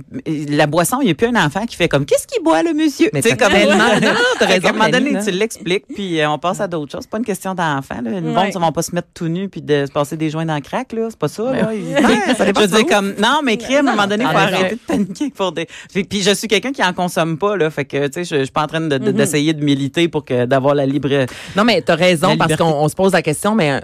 la 0.49 0.67
boisson, 0.67 0.97
il 1.01 1.05
n'y 1.05 1.11
a 1.11 1.15
plus 1.15 1.27
un 1.27 1.35
enfant 1.43 1.65
qui 1.65 1.75
fait 1.75 1.87
comme 1.87 2.05
qu'est-ce 2.05 2.27
qu'il 2.27 2.43
boit 2.43 2.61
le 2.61 2.73
monsieur? 2.73 3.09
Mais 3.13 3.21
Tu 3.23 3.29
sais, 3.29 3.35
t'as 3.35 3.45
comme 3.49 3.53
tellement- 3.57 3.75
Non, 4.01 4.13
t'as 4.39 4.45
Fait 4.47 4.53
raison, 4.53 4.61
qu'à 4.61 4.69
un 4.69 4.73
moment 4.73 4.89
donné, 4.89 5.09
tu 5.23 5.31
là. 5.31 5.37
l'expliques, 5.37 5.85
puis 5.93 6.19
euh, 6.21 6.29
on 6.29 6.37
passe 6.37 6.59
à 6.61 6.67
d'autres 6.67 6.91
choses. 6.91 7.01
C'est 7.03 7.09
pas 7.09 7.17
une 7.17 7.25
question 7.25 7.55
d'enfant. 7.55 8.01
Là. 8.03 8.11
Ouais. 8.11 8.21
monde, 8.21 8.45
ils 8.53 8.59
vont 8.59 8.71
pas 8.71 8.81
se 8.83 8.93
mettre 8.93 9.07
tout 9.13 9.27
nu 9.27 9.49
puis 9.49 9.61
de 9.63 9.85
se 9.87 9.91
passer 9.91 10.17
des 10.17 10.29
joints 10.29 10.45
dans 10.45 10.55
le 10.55 10.61
crack, 10.61 10.93
là. 10.93 11.07
C'est 11.09 11.17
pas 11.19 11.27
ça. 11.27 11.43
là. 11.51 11.67
Ouais, 11.69 12.35
ça 12.37 12.45
dépend 12.45 12.61
je 12.61 12.67
veux 12.67 12.83
comme, 12.83 13.15
non, 13.19 13.39
mais 13.43 13.57
crime, 13.57 13.87
à 13.87 13.91
un 13.91 13.95
moment 13.95 14.07
donné, 14.07 14.23
il 14.23 14.29
faut 14.29 14.37
arrêter 14.37 14.75
de 14.75 14.79
paniquer 14.85 15.29
pour 15.31 15.51
des. 15.51 15.67
Puis, 15.93 16.21
je 16.21 16.31
suis 16.33 16.47
quelqu'un 16.47 16.71
qui 16.71 16.83
en 16.83 16.93
consomme 16.93 17.37
pas, 17.39 17.57
là. 17.57 17.69
Fait 17.71 17.85
que, 17.85 18.05
tu 18.07 18.23
sais, 18.23 18.37
je, 18.37 18.43
suis 18.43 18.51
pas 18.51 18.63
en 18.63 18.67
train 18.67 18.81
de- 18.81 18.97
d'essayer 18.97 19.53
de 19.53 19.63
militer 19.63 20.07
pour 20.09 20.23
que, 20.25 20.45
d'avoir 20.45 20.74
la 20.75 20.85
libre. 20.85 21.25
Non, 21.55 21.63
mais 21.63 21.81
t'as 21.81 21.95
raison, 21.95 22.37
parce 22.37 22.55
qu'on 22.55 22.65
on 22.65 22.87
se 22.87 22.95
pose 22.95 23.13
la 23.13 23.21
question, 23.21 23.55
mais 23.55 23.81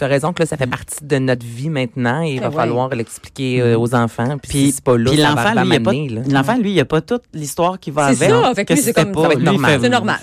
t'as 0.00 0.06
raison 0.08 0.32
que 0.32 0.42
là, 0.42 0.46
ça 0.46 0.56
fait 0.56 0.66
partie 0.66 0.96
de 1.04 1.18
notre 1.18 1.44
vie 1.46 1.68
maintenant 1.68 2.22
et 2.22 2.32
il 2.34 2.40
va 2.40 2.46
Ah 2.46 2.48
ouais. 2.50 2.56
falloir 2.56 2.88
l'expliquer 2.88 3.60
euh, 3.60 3.78
aux 3.78 3.94
enfants. 3.94 4.36
Puis, 4.42 4.50
si 4.66 4.72
c'est 4.72 4.84
pas 4.84 4.96
là, 4.96 5.10
ça 5.10 5.34
va 5.34 5.54
l'enfant, 5.54 5.90
lui, 5.92 6.08
l'enfant, 6.30 6.56
lui, 6.56 6.72
il 6.72 6.80
a 6.80 6.84
pas 6.84 7.00
toute 7.00 7.22
l'histoire 7.34 7.78
qui 7.78 7.90
va 7.90 8.12
C'est 8.14 8.24
avec. 8.24 8.30
ça, 8.44 8.54
fait 8.54 8.64
que 8.64 8.72
lui, 8.74 8.80
c'est 8.82 8.92
comme- 8.92 9.12
pas- 9.12 9.22
ça 9.22 9.28
va 9.28 9.34
être 9.34 9.40
normal. 9.40 9.70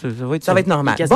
C'est 0.02 0.10
ça 0.18 0.26
va 0.26 0.36
être, 0.36 0.44
Ça 0.44 0.54
va 0.54 0.60
être 0.62 0.68
normal. 0.68 0.96
Bon. 1.10 1.16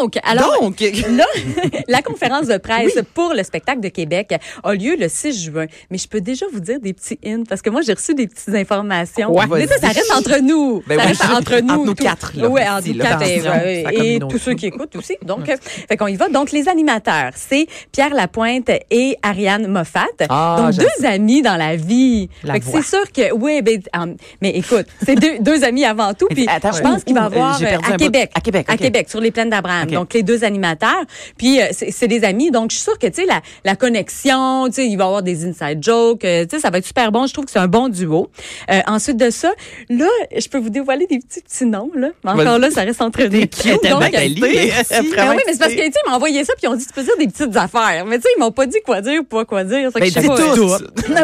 Donc, 0.00 0.18
alors, 0.24 0.60
Donc, 0.62 0.80
là, 1.10 1.24
la 1.88 2.02
conférence 2.02 2.46
de 2.46 2.56
presse 2.56 2.98
pour 3.14 3.34
le 3.34 3.42
spectacle 3.42 3.80
de 3.80 3.88
Québec 3.88 4.34
a 4.62 4.74
lieu 4.74 4.96
le 4.98 5.08
6 5.08 5.44
juin. 5.44 5.66
Mais 5.90 5.98
je 5.98 6.08
peux 6.08 6.20
déjà 6.20 6.46
vous 6.52 6.60
dire 6.60 6.80
des 6.80 6.92
petits 6.92 7.18
hints 7.24 7.44
parce 7.48 7.60
que 7.62 7.70
moi, 7.70 7.82
j'ai 7.82 7.92
reçu 7.92 8.14
des 8.14 8.26
petites 8.26 8.54
informations. 8.54 9.32
Ouais, 9.34 9.44
mais 9.50 9.66
ça, 9.66 9.78
ça 9.78 9.88
reste 9.88 10.12
entre 10.16 10.40
nous. 10.42 10.82
Ben 10.86 10.96
ça 10.98 11.02
oui, 11.04 11.08
reste 11.08 11.22
je- 11.24 11.32
entre 11.36 11.60
nous. 11.60 11.74
entre 11.74 11.84
nous 11.86 11.94
quatre, 11.94 12.32
là, 12.36 12.48
Oui, 12.48 12.60
entre 12.68 12.88
nous 12.88 12.98
quatre 12.98 13.22
et, 13.22 14.18
tous 14.20 14.38
ceux 14.38 14.54
qui 14.54 14.66
écoutent 14.66 14.94
aussi. 14.96 15.16
Donc, 15.24 15.46
fait 15.88 15.96
qu'on 15.96 16.06
y 16.06 16.16
va. 16.16 16.28
Donc, 16.28 16.52
les 16.52 16.68
animateurs, 16.68 17.32
c'est 17.34 17.57
Pierre 17.92 18.14
Lapointe 18.14 18.70
et 18.90 19.16
Ariane 19.22 19.66
Moffat. 19.66 20.06
Ah, 20.28 20.56
Donc, 20.70 20.74
deux 20.74 21.06
amis 21.06 21.42
dans 21.42 21.56
la 21.56 21.76
vie. 21.76 22.28
C'est 22.62 22.82
sûr 22.82 23.10
que, 23.12 23.32
oui, 23.34 23.62
ben, 23.62 23.80
um, 23.96 24.16
mais 24.40 24.50
écoute, 24.50 24.86
c'est 25.04 25.14
deux, 25.16 25.38
deux 25.40 25.64
amis 25.64 25.84
avant 25.84 26.14
tout. 26.14 26.26
Puis, 26.28 26.46
attends, 26.48 26.72
je 26.72 26.80
pense 26.82 27.04
qu'il 27.04 27.14
va 27.14 27.22
y 27.22 27.24
où? 27.24 27.26
avoir 27.26 27.62
euh, 27.62 27.76
à. 27.92 27.96
Québec. 27.96 28.30
À 28.34 28.40
Québec, 28.40 28.66
À. 28.68 28.76
Québec, 28.76 29.08
sur 29.10 29.20
les 29.20 29.30
plaines 29.30 29.50
d'Abraham. 29.50 29.90
Donc, 29.90 30.14
les 30.14 30.22
deux 30.22 30.44
animateurs. 30.44 31.04
Puis, 31.36 31.60
euh, 31.60 31.66
c'est 31.72 32.08
des 32.08 32.24
amis. 32.24 32.50
Donc, 32.50 32.70
je 32.70 32.76
suis 32.76 32.84
sûre 32.84 32.98
que, 32.98 33.06
tu 33.06 33.22
sais, 33.22 33.26
la, 33.26 33.40
la 33.64 33.76
connexion, 33.76 34.66
tu 34.68 34.74
sais, 34.74 34.86
il 34.86 34.96
va 34.96 35.04
y 35.04 35.06
avoir 35.06 35.22
des 35.22 35.44
inside 35.46 35.82
jokes. 35.82 36.24
euh, 36.24 36.44
tu 36.44 36.56
sais, 36.56 36.62
ça 36.62 36.70
va 36.70 36.78
être 36.78 36.86
super 36.86 37.10
bon. 37.12 37.26
Je 37.26 37.32
trouve 37.32 37.44
que 37.44 37.50
c'est 37.50 37.58
un 37.58 37.68
bon 37.68 37.88
duo. 37.88 38.30
Euh, 38.70 38.80
ensuite 38.86 39.16
de 39.16 39.30
ça, 39.30 39.50
là, 39.88 40.06
je 40.36 40.48
peux 40.48 40.58
vous 40.58 40.70
dévoiler 40.70 41.06
des 41.06 41.18
petits 41.18 41.40
petits 41.40 41.66
noms, 41.66 41.90
là. 41.94 42.08
Mais 42.24 42.30
encore 42.30 42.58
là, 42.58 42.70
ça 42.70 42.82
reste 42.82 43.00
entre 43.02 43.22
nous. 43.24 43.40
cute, 43.40 43.82
Donc. 43.90 44.02
Ben 45.16 45.30
oui, 45.30 45.42
mais 45.46 45.52
c'est 45.52 45.58
parce 45.58 45.72
que, 45.72 45.78
tu 45.78 45.84
sais, 45.84 45.92
ils 46.06 46.10
m'ont 46.10 46.16
envoyé 46.16 46.44
ça, 46.44 46.52
puis 46.54 46.64
ils 46.64 46.68
ont 46.68 46.74
dit, 46.76 46.86
tu 46.86 46.92
peux 46.92 47.02
dire 47.02 47.16
des 47.18 47.26
petites 47.48 47.56
affaires. 47.56 48.04
Mais 48.06 48.16
tu 48.16 48.22
sais, 48.22 48.28
ils 48.36 48.40
m'ont 48.40 48.52
pas 48.52 48.66
dit 48.66 48.78
quoi 48.84 49.00
dire 49.00 49.20
ou 49.20 49.24
pas 49.24 49.44
quoi 49.44 49.64
dire. 49.64 49.90
Ben, 49.92 50.02
dis 50.04 50.14
tout. 50.14 50.70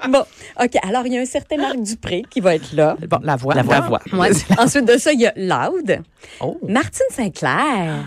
Ah 0.00 0.08
bon, 0.08 0.24
OK. 0.60 0.70
Alors, 0.88 1.06
il 1.06 1.12
y 1.12 1.18
a 1.18 1.20
un 1.20 1.24
certain 1.26 1.56
Marc 1.56 1.76
Dupré 1.80 2.22
qui 2.30 2.40
va 2.40 2.54
être 2.54 2.72
là. 2.72 2.96
Bon, 3.08 3.18
la 3.22 3.36
voix. 3.36 3.54
La 3.54 3.62
voix. 3.62 4.00
Ouais. 4.12 4.30
Ensuite 4.58 4.84
de 4.86 4.96
ça, 4.96 5.12
il 5.12 5.20
y 5.20 5.26
a 5.26 5.32
Loud. 5.36 6.00
Oh. 6.40 6.58
Martine 6.66 7.06
Sinclair. 7.10 8.06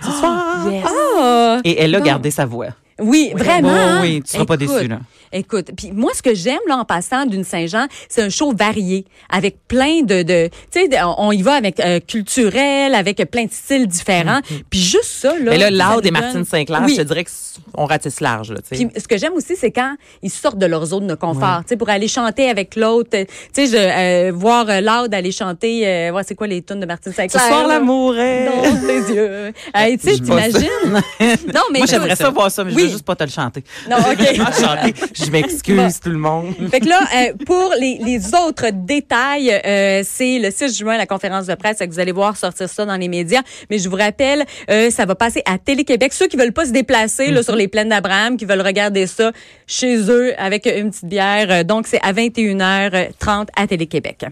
Yes. 0.69 0.83
Ah! 0.85 1.59
Et 1.63 1.79
elle 1.81 1.95
a 1.95 1.99
Bon. 1.99 2.05
gardé 2.05 2.31
sa 2.31 2.45
voix. 2.45 2.67
Oui, 2.99 3.31
vraiment. 3.35 3.69
Oui, 3.69 3.77
hein? 3.79 3.99
oui, 4.01 4.21
tu 4.23 4.31
seras 4.31 4.45
pas 4.45 4.57
déçu, 4.57 4.87
là. 4.87 4.99
Écoute, 5.31 5.71
puis 5.75 5.91
moi, 5.91 6.11
ce 6.15 6.21
que 6.21 6.33
j'aime 6.33 6.59
là 6.67 6.77
en 6.77 6.85
passant 6.85 7.25
d'une 7.25 7.43
Saint-Jean, 7.43 7.87
c'est 8.09 8.21
un 8.21 8.29
show 8.29 8.53
varié, 8.55 9.05
avec 9.29 9.57
plein 9.67 10.01
de, 10.01 10.23
de 10.23 10.49
tu 10.71 10.79
sais, 10.89 10.89
on 11.17 11.31
y 11.31 11.41
va 11.41 11.53
avec 11.53 11.79
euh, 11.79 11.99
culturel, 11.99 12.95
avec 12.95 13.17
plein 13.29 13.45
de 13.45 13.51
styles 13.51 13.87
différents. 13.87 14.39
Puis 14.69 14.79
juste 14.79 15.05
ça 15.05 15.33
là. 15.37 15.51
Mais 15.51 15.57
là, 15.57 15.69
Loud 15.71 16.05
et 16.05 16.11
Martine 16.11 16.45
Sinclair, 16.45 16.81
Oui. 16.85 16.93
je 16.95 17.01
te 17.01 17.07
dirais 17.07 17.25
qu'on 17.73 17.85
ratisse 17.85 18.19
large, 18.21 18.51
là, 18.51 18.59
tu 18.61 18.75
sais. 18.77 18.85
Puis 18.85 19.01
ce 19.01 19.07
que 19.07 19.17
j'aime 19.17 19.33
aussi, 19.33 19.55
c'est 19.55 19.71
quand 19.71 19.95
ils 20.21 20.29
sortent 20.29 20.57
de 20.57 20.65
leur 20.65 20.85
zone 20.85 21.07
de 21.07 21.15
confort, 21.15 21.59
tu 21.61 21.69
sais, 21.69 21.77
pour 21.77 21.89
aller 21.89 22.07
chanter 22.07 22.49
avec 22.49 22.75
l'autre. 22.75 23.09
Tu 23.11 23.25
sais, 23.53 23.67
je 23.67 23.75
euh, 23.75 24.31
voir 24.33 24.65
euh, 24.69 24.81
Loud 24.81 25.13
aller 25.13 25.31
chanter, 25.31 25.87
euh, 25.87 26.11
ouais, 26.11 26.23
c'est 26.25 26.35
quoi 26.35 26.47
les 26.47 26.61
tunes 26.61 26.79
de 26.79 26.85
Martine 26.85 27.11
Ce 27.11 27.17
Sinclair 27.17 27.41
soir, 27.47 27.67
là? 27.67 27.75
l'amour 27.75 28.17
est... 28.17 28.45
Dans 28.45 28.87
tes 28.87 29.13
yeux. 29.13 29.53
Hey, 29.73 29.97
tu 29.97 30.07
sais, 30.09 30.15
Je 30.17 30.23
t'imagines? 30.23 30.69
non, 31.53 31.61
mais 31.71 31.79
Moi, 31.79 31.87
j'aimerais 31.87 32.15
ça 32.15 32.29
voir 32.29 32.49
ça, 32.51 32.63
mais 32.63 32.71
je 32.71 32.75
Oui. 32.75 32.83
veux 32.83 32.89
juste 32.89 33.05
pas 33.05 33.15
te 33.15 33.23
le 33.23 33.29
chanter. 33.29 33.63
Non, 33.89 33.97
OK. 33.97 34.35
Chanter. 34.35 34.93
Je 35.15 35.31
m'excuse, 35.31 35.99
tout 36.01 36.09
le 36.09 36.17
monde. 36.17 36.53
Fait 36.69 36.79
que 36.81 36.87
là, 36.89 36.99
euh, 37.15 37.33
pour 37.45 37.73
les, 37.79 37.99
les 38.03 38.33
autres 38.35 38.67
détails, 38.71 39.49
euh, 39.65 40.01
c'est 40.03 40.39
le 40.39 40.51
6 40.51 40.77
juin, 40.77 40.97
la 40.97 41.05
conférence 41.05 41.45
de 41.47 41.55
presse. 41.55 41.79
Que 41.79 41.85
vous 41.89 41.99
allez 41.99 42.11
voir 42.11 42.35
sortir 42.37 42.67
ça 42.69 42.85
dans 42.85 42.95
les 42.97 43.07
médias. 43.07 43.41
Mais 43.69 43.77
je 43.79 43.87
vous 43.89 43.95
rappelle, 43.95 44.43
euh, 44.69 44.89
ça 44.91 45.05
va 45.05 45.15
passer 45.15 45.41
à 45.45 45.57
Télé-Québec. 45.57 46.13
Ceux 46.13 46.27
qui 46.27 46.35
veulent 46.37 46.51
pas 46.53 46.65
se 46.65 46.71
déplacer 46.71 47.31
là, 47.31 47.43
sur 47.43 47.55
les 47.55 47.67
plaines 47.67 47.89
d'Abraham, 47.89 48.37
qui 48.37 48.45
veulent 48.45 48.61
regarder 48.61 49.07
ça 49.07 49.31
chez 49.67 49.97
eux 50.09 50.33
avec 50.37 50.65
une 50.65 50.91
petite 50.91 51.05
bière. 51.05 51.47
euh, 51.49 51.63
Donc, 51.63 51.87
c'est 51.87 51.99
à 52.03 52.11
21h30 52.13 53.47
à 53.55 53.67
Télé-Québec. 53.67 54.25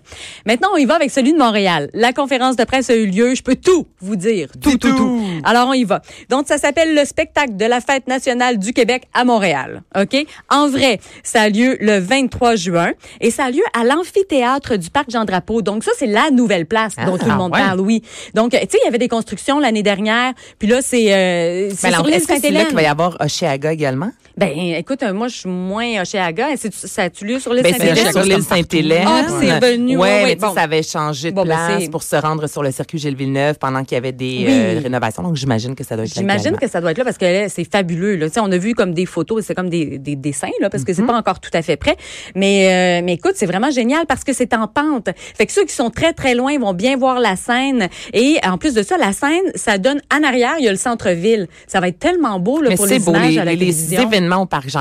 Maintenant, 0.45 0.69
on 0.73 0.77
y 0.77 0.85
va 0.85 0.95
avec 0.95 1.11
celui 1.11 1.33
de 1.33 1.37
Montréal. 1.37 1.89
La 1.93 2.13
conférence 2.13 2.55
de 2.55 2.63
presse 2.63 2.89
a 2.89 2.95
eu 2.95 3.05
lieu. 3.07 3.35
Je 3.35 3.41
peux 3.43 3.55
tout 3.55 3.87
vous 4.01 4.15
dire. 4.15 4.49
Tout, 4.61 4.77
tout, 4.77 4.95
tout. 4.95 5.21
Alors, 5.43 5.67
on 5.69 5.73
y 5.73 5.83
va. 5.83 6.01
Donc, 6.29 6.47
ça 6.47 6.57
s'appelle 6.57 6.95
le 6.95 7.05
spectacle 7.05 7.55
de 7.55 7.65
la 7.65 7.81
fête 7.81 8.07
nationale 8.07 8.57
du 8.57 8.73
Québec 8.73 9.03
à 9.13 9.23
Montréal. 9.25 9.83
OK? 9.99 10.25
En 10.49 10.67
vrai, 10.73 10.99
ça 11.23 11.41
a 11.41 11.49
lieu 11.49 11.77
le 11.79 11.99
23 11.99 12.55
juin 12.55 12.91
et 13.21 13.31
ça 13.31 13.45
a 13.45 13.51
lieu 13.51 13.63
à 13.79 13.83
l'amphithéâtre 13.83 14.77
du 14.77 14.89
Parc 14.89 15.09
Jean-Drapeau. 15.09 15.61
Donc, 15.61 15.83
ça, 15.83 15.91
c'est 15.97 16.07
la 16.07 16.31
nouvelle 16.31 16.65
place 16.65 16.95
dont 17.05 17.17
tout 17.17 17.25
le 17.25 17.31
ah, 17.31 17.35
monde 17.35 17.53
ouais. 17.53 17.59
parle, 17.59 17.79
oui. 17.79 18.03
Donc, 18.33 18.51
tu 18.51 18.57
sais, 18.57 18.77
il 18.81 18.85
y 18.85 18.87
avait 18.87 18.97
des 18.97 19.07
constructions 19.07 19.59
l'année 19.59 19.83
dernière. 19.83 20.33
Puis 20.59 20.67
là, 20.67 20.81
c'est 20.81 21.13
euh, 21.13 21.69
l'île 21.69 22.13
est-ce 22.13 22.27
que 22.27 22.39
c'est 22.39 22.51
là 22.51 22.65
qu'il 22.65 22.75
va 22.75 22.83
y 22.83 22.87
avoir 22.87 23.17
Oshéaga 23.19 23.71
également? 23.71 24.11
Ben, 24.35 24.49
écoute, 24.57 25.03
euh, 25.03 25.13
moi, 25.13 25.27
je 25.27 25.37
suis 25.37 25.49
moins 25.49 26.01
Oshéaga. 26.01 26.47
Ça 26.71 27.03
a-tu 27.03 27.23
lieu 27.25 27.39
sur 27.39 27.53
l'île 27.53 27.61
Ben, 27.63 27.73
c'est 27.77 27.87
Sainte-Hélène? 27.87 28.11
sur 28.11 28.23
l'île 28.23 28.41
Sainte-Hélène. 28.43 29.07
Ah, 29.07 29.25
c'est 29.39 29.53
revenu, 29.53 29.97
ouais, 29.97 30.01
Ouais, 30.01 30.23
mais 30.25 30.35
bon. 30.35 30.53
ça 30.55 30.61
avait 30.61 30.81
changé 30.81 31.29
de 31.29 31.35
Bon, 31.35 31.43
ben, 31.45 31.55
place 31.55 31.87
pour 31.89 32.01
se 32.01 32.15
rendre 32.15 32.47
sur 32.47 32.63
le 32.63 32.71
circuit 32.71 32.97
Gilles 32.97 33.15
Villeneuve 33.15 33.59
pendant 33.59 33.83
qu'il 33.83 33.93
y 33.95 33.97
avait 33.97 34.11
des 34.11 34.43
Oui. 34.45 34.45
euh, 34.49 34.79
rénovations. 34.81 35.21
Donc, 35.21 35.35
j'imagine 35.35 35.75
que 35.75 35.83
ça 35.83 35.95
doit 35.95 36.05
être 36.05 36.15
là 36.15 36.21
J'imagine 36.21 36.57
que 36.57 36.67
ça 36.67 36.81
doit 36.81 36.91
être 36.91 36.97
là 36.97 37.03
parce 37.03 37.19
que 37.19 37.47
c'est 37.47 37.69
fabuleux. 37.71 38.15
Là. 38.15 38.27
Tu 38.27 38.33
sais, 38.33 38.39
On 38.39 38.51
a 38.51 38.57
vu 38.57 38.73
comme 38.73 38.93
des 38.95 39.05
photos, 39.05 39.45
c'est 39.45 39.53
comme 39.53 39.69
des, 39.69 39.99
des 39.99 40.15
dessins 40.15 40.49
là, 40.61 40.69
parce 40.71 40.83
que 40.83 40.93
c'est 40.93 41.03
pas 41.05 41.15
encore 41.15 41.39
tout 41.39 41.51
à 41.53 41.61
fait 41.61 41.77
prêt. 41.77 41.95
Mais, 42.35 42.99
euh, 43.01 43.05
mais 43.05 43.13
écoute, 43.13 43.33
c'est 43.35 43.45
vraiment 43.45 43.69
génial 43.69 44.05
parce 44.07 44.23
que 44.23 44.33
c'est 44.33 44.53
en 44.55 44.67
pente. 44.67 45.09
Fait 45.37 45.45
que 45.45 45.51
ceux 45.51 45.65
qui 45.65 45.75
sont 45.75 45.91
très 45.91 46.11
très 46.13 46.33
loin 46.33 46.57
vont 46.57 46.73
bien 46.73 46.97
voir 46.97 47.19
la 47.19 47.35
scène. 47.35 47.87
Et 48.13 48.37
en 48.43 48.57
plus 48.57 48.73
de 48.73 48.81
ça, 48.81 48.97
la 48.97 49.13
scène, 49.13 49.43
ça 49.53 49.77
donne 49.77 50.01
en 50.11 50.23
arrière, 50.23 50.55
il 50.57 50.65
y 50.65 50.67
a 50.67 50.71
le 50.71 50.77
centre-ville. 50.77 51.47
Ça 51.67 51.79
va 51.79 51.87
être 51.89 51.99
tellement 51.99 52.39
beau 52.39 52.61
là, 52.61 52.69
Mais 52.69 52.75
pour 52.75 52.87
c'est 52.87 52.95
les 52.97 52.99
beau, 52.99 53.11
images 53.11 53.33
les, 53.33 53.37
à 53.39 53.45
la 53.45 53.51
les 53.51 53.57
télévision. 53.59 54.01
Au 54.31 54.45
Parc 54.45 54.71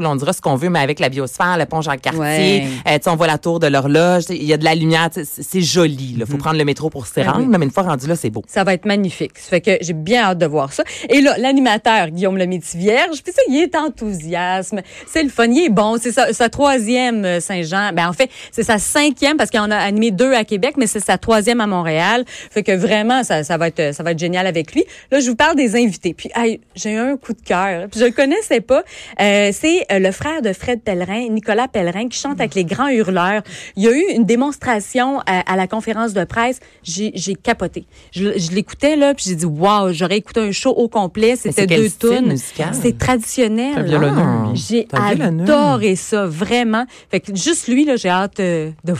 là, 0.00 0.10
on 0.10 0.16
dira 0.16 0.32
ce 0.32 0.40
qu'on 0.40 0.56
veut, 0.56 0.68
mais 0.70 0.78
avec 0.80 1.00
la 1.00 1.08
biosphère, 1.08 1.56
le 1.58 1.66
pont 1.66 1.80
Jean-Cartier, 1.80 2.20
Ouais. 2.20 2.66
euh, 2.88 2.98
on 3.06 3.16
voit 3.16 3.26
la 3.26 3.38
tour 3.38 3.58
de 3.60 3.66
l'horloge, 3.66 4.24
il 4.30 4.44
y 4.44 4.52
a 4.52 4.56
de 4.56 4.64
la 4.64 4.74
lumière, 4.74 5.08
c'est 5.12 5.60
joli. 5.60 6.16
Il 6.18 6.26
faut 6.26 6.36
prendre 6.36 6.58
le 6.58 6.64
métro 6.64 6.90
pour 6.90 7.06
s'y 7.06 7.20
Ah 7.20 7.32
rendre, 7.32 7.46
oui. 7.48 7.56
mais 7.58 7.64
une 7.64 7.70
fois 7.70 7.82
rendu 7.84 8.06
là, 8.06 8.16
c'est 8.16 8.30
beau. 8.30 8.42
Ça 8.46 8.64
va 8.64 8.74
être 8.74 8.84
magnifique. 8.84 9.38
Ça 9.38 9.48
fait 9.50 9.60
que 9.60 9.78
j'ai 9.80 9.92
bien 9.92 10.22
hâte 10.24 10.38
de 10.38 10.46
voir 10.46 10.72
ça. 10.72 10.84
Et 11.08 11.20
là, 11.20 11.36
l'animateur, 11.38 12.08
Guillaume 12.10 12.36
le 12.36 12.46
vierge 12.74 13.22
puis 13.22 13.32
ça, 13.32 13.42
il 13.48 13.56
est 13.62 13.74
enthousiasme. 13.76 14.80
C'est 15.06 15.22
le 15.22 15.28
fun. 15.28 15.46
Il 15.46 15.64
est 15.64 15.68
bon. 15.70 15.96
C'est 16.00 16.12
sa, 16.12 16.32
sa 16.32 16.48
troisième 16.48 17.24
euh, 17.24 17.40
Saint-Jean. 17.40 17.92
Ben, 17.94 18.08
en 18.08 18.12
fait, 18.12 18.30
c'est 18.52 18.62
sa 18.62 18.78
cinquième 18.78 19.36
parce 19.36 19.50
qu'il 19.50 19.60
en 19.60 19.70
a 19.70 19.76
animé 19.76 20.10
deux 20.10 20.32
à 20.34 20.44
Québec, 20.44 20.74
mais 20.76 20.86
c'est 20.86 21.00
sa 21.00 21.18
troisième 21.18 21.60
à 21.60 21.66
Montréal. 21.66 22.24
Fait 22.26 22.62
que 22.62 22.72
vraiment, 22.72 23.22
ça, 23.24 23.44
ça 23.44 23.56
va 23.56 23.68
être, 23.68 23.94
ça 23.94 24.02
va 24.02 24.12
être 24.12 24.18
génial 24.18 24.46
avec 24.46 24.74
lui. 24.74 24.84
Là, 25.10 25.20
je 25.20 25.28
vous 25.30 25.36
parle 25.36 25.56
des 25.56 25.76
invités. 25.76 26.14
Puis, 26.14 26.30
hey, 26.34 26.60
j'ai 26.74 26.92
eu 26.92 26.98
un 26.98 27.16
coup 27.16 27.32
de 27.32 27.40
cœur. 27.42 27.88
Puis, 27.90 28.00
je 28.00 28.06
le 28.06 28.10
connaissais 28.12 28.60
pas. 28.60 28.82
Euh, 29.20 29.50
c'est 29.52 29.86
euh, 29.92 29.98
le 29.98 30.12
frère 30.12 30.42
de 30.42 30.52
Fred 30.52 30.82
Pellerin, 30.82 31.28
Nicolas 31.28 31.68
Pellerin, 31.68 32.08
qui 32.08 32.18
chante 32.18 32.40
avec 32.40 32.54
les 32.54 32.64
grands 32.64 32.88
hurleurs. 32.88 33.42
Il 33.76 33.84
y 33.84 33.88
a 33.88 33.92
eu 33.92 34.04
une 34.14 34.24
démonstration 34.24 35.20
à, 35.26 35.52
à 35.52 35.56
la 35.56 35.66
conférence 35.66 36.12
de 36.12 36.24
presse. 36.24 36.60
J'ai, 36.82 37.12
j'ai 37.14 37.34
capoté. 37.34 37.86
Je, 38.12 38.38
je 38.38 38.50
l'écoutais, 38.52 38.96
là, 38.96 39.14
puis 39.14 39.24
j'ai 39.28 39.34
dit, 39.36 39.46
waouh, 39.46 39.92
j'aurais 39.92 40.18
écouté 40.18 40.40
un 40.40 40.52
show 40.52 40.70
au 40.70 40.88
complet. 40.88 41.36
C'était 41.36 41.66
deux 41.66 41.90
tunes. 41.90 42.36
C'est 42.72 42.98
traditionnel. 42.98 43.86
Ah. 44.02 44.50
J'ai 44.54 44.86
T'as 44.86 45.08
adoré 45.08 45.96
ça, 45.96 46.26
vraiment. 46.26 46.84
Fait 47.10 47.20
que 47.20 47.34
juste 47.34 47.68
lui, 47.68 47.84
là, 47.84 47.96
j'ai 47.96 48.08
hâte 48.08 48.40
euh, 48.40 48.70
de 48.84 48.94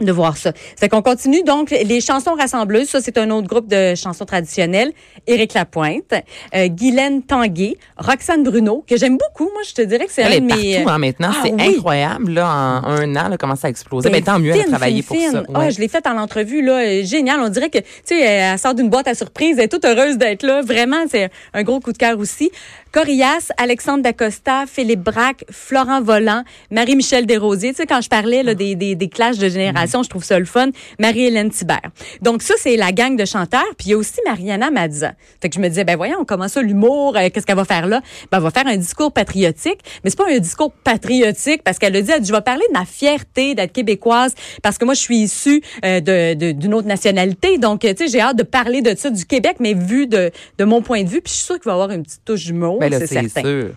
de 0.00 0.12
voir 0.12 0.36
ça. 0.36 0.52
C'est 0.78 0.88
qu'on 0.90 1.00
continue 1.00 1.42
donc 1.42 1.70
les 1.70 2.00
chansons 2.02 2.34
rassembleuses. 2.34 2.88
Ça, 2.88 3.00
c'est 3.00 3.16
un 3.16 3.30
autre 3.30 3.48
groupe 3.48 3.66
de 3.66 3.94
chansons 3.94 4.26
traditionnelles. 4.26 4.92
Éric 5.26 5.54
Lapointe, 5.54 6.12
euh, 6.54 6.68
Guylaine 6.68 7.22
Tanguay, 7.22 7.78
Roxane 7.96 8.42
Bruno, 8.42 8.84
que 8.86 8.96
j'aime 8.98 9.16
beaucoup. 9.16 9.50
Moi, 9.52 9.62
je 9.66 9.72
te 9.72 9.82
dirais 9.82 10.04
que 10.06 10.12
c'est 10.12 10.22
Elle 10.22 10.32
un 10.32 10.36
est 10.36 10.40
de 10.40 10.46
mes... 10.46 10.74
partout 10.74 10.90
hein, 10.90 10.98
maintenant. 10.98 11.30
Ah 11.32 11.40
c'est 11.44 11.52
oui. 11.52 11.76
incroyable. 11.76 12.32
Là, 12.32 12.46
en 12.84 12.88
un 12.90 13.16
an, 13.16 13.28
là, 13.30 13.36
comment 13.38 13.56
ça 13.56 13.68
a 13.68 13.70
explosé. 13.70 14.10
Ben, 14.10 14.16
Mais 14.16 14.22
tant 14.22 14.38
mieux, 14.38 14.52
elle 14.54 14.60
a 14.60 14.64
travaillé 14.64 15.00
fine, 15.02 15.32
pour 15.32 15.32
ça. 15.32 15.42
Ah, 15.54 15.58
Ouais. 15.60 15.70
je 15.70 15.80
l'ai 15.80 15.88
faite 15.88 16.06
en 16.06 16.18
entrevue, 16.18 16.60
là. 16.62 16.72
euh, 16.84 17.02
Génial. 17.04 17.40
On 17.40 17.48
dirait 17.48 17.70
que, 17.70 17.78
tu 17.78 17.84
sais, 18.04 18.20
elle 18.20 18.58
sort 18.58 18.74
d'une 18.74 18.90
boîte 18.90 19.08
à 19.08 19.14
surprise. 19.14 19.56
Elle 19.58 19.64
est 19.64 19.68
toute 19.68 19.84
heureuse 19.86 20.18
d'être 20.18 20.42
là. 20.42 20.60
Vraiment, 20.62 21.04
c'est 21.10 21.30
un 21.54 21.62
gros 21.62 21.80
coup 21.80 21.92
de 21.92 21.98
cœur 21.98 22.18
aussi. 22.18 22.50
Corias, 22.96 23.52
Alexandre 23.58 24.02
Dacosta, 24.02 24.64
Philippe 24.66 25.02
Braque, 25.02 25.44
Florent 25.50 26.00
Volant, 26.00 26.44
Marie-Michel 26.70 27.26
Desrosiers. 27.26 27.72
Tu 27.72 27.76
sais, 27.82 27.86
quand 27.86 28.00
je 28.00 28.08
parlais 28.08 28.42
là, 28.42 28.54
des, 28.54 28.74
des, 28.74 28.94
des 28.94 29.08
clashs 29.10 29.36
de 29.36 29.50
génération, 29.50 30.02
je 30.02 30.08
trouve 30.08 30.24
ça 30.24 30.38
le 30.38 30.46
fun. 30.46 30.70
Marie-Hélène 30.98 31.50
Thibert. 31.50 31.90
Donc 32.22 32.40
ça, 32.40 32.54
c'est 32.56 32.74
la 32.78 32.92
gang 32.92 33.14
de 33.14 33.26
chanteurs. 33.26 33.60
Puis 33.76 33.88
il 33.88 33.90
y 33.90 33.92
a 33.92 33.98
aussi 33.98 34.18
Mariana 34.24 34.70
Mazza. 34.70 35.12
Fait 35.42 35.50
que 35.50 35.56
je 35.56 35.60
me 35.60 35.68
disais, 35.68 35.84
ben 35.84 35.94
voyons, 35.96 36.24
comment 36.26 36.48
ça, 36.48 36.62
l'humour, 36.62 37.18
euh, 37.18 37.28
qu'est-ce 37.28 37.44
qu'elle 37.44 37.56
va 37.56 37.66
faire 37.66 37.86
là? 37.86 38.00
Ben, 38.32 38.38
elle 38.38 38.44
va 38.44 38.50
faire 38.50 38.66
un 38.66 38.78
discours 38.78 39.12
patriotique. 39.12 39.80
Mais 40.02 40.08
c'est 40.08 40.16
pas 40.18 40.30
un 40.30 40.38
discours 40.38 40.72
patriotique 40.72 41.62
parce 41.64 41.78
qu'elle 41.78 41.94
a 41.96 42.00
dit, 42.00 42.12
je 42.26 42.32
vais 42.32 42.40
parler 42.40 42.64
de 42.72 42.78
ma 42.78 42.86
fierté 42.86 43.54
d'être 43.54 43.74
québécoise 43.74 44.34
parce 44.62 44.78
que 44.78 44.86
moi, 44.86 44.94
je 44.94 45.00
suis 45.00 45.18
issue 45.18 45.60
euh, 45.84 46.00
de- 46.00 46.32
de- 46.32 46.52
d'une 46.52 46.72
autre 46.72 46.88
nationalité. 46.88 47.58
Donc, 47.58 47.80
tu 47.80 47.88
sais, 47.94 48.08
j'ai 48.08 48.22
hâte 48.22 48.38
de 48.38 48.42
parler 48.42 48.80
de 48.80 48.96
ça, 48.96 49.10
du 49.10 49.26
Québec, 49.26 49.56
mais 49.60 49.74
vu 49.74 50.06
de, 50.06 50.30
de 50.56 50.64
mon 50.64 50.80
point 50.80 51.02
de 51.02 51.10
vue. 51.10 51.20
Puis 51.20 51.34
je 51.34 51.36
suis 51.40 51.44
sûre 51.44 51.56
qu'il 51.56 51.66
va 51.66 51.72
y 51.72 51.74
avoir 51.74 51.90
une 51.90 52.02
petite 52.02 52.24
touche 52.24 52.46
d'humour, 52.46 52.78
Ben 52.90 53.00
c'est 53.00 53.06
c'est 53.06 53.28
certain. 53.28 53.48
sûr. 53.48 53.70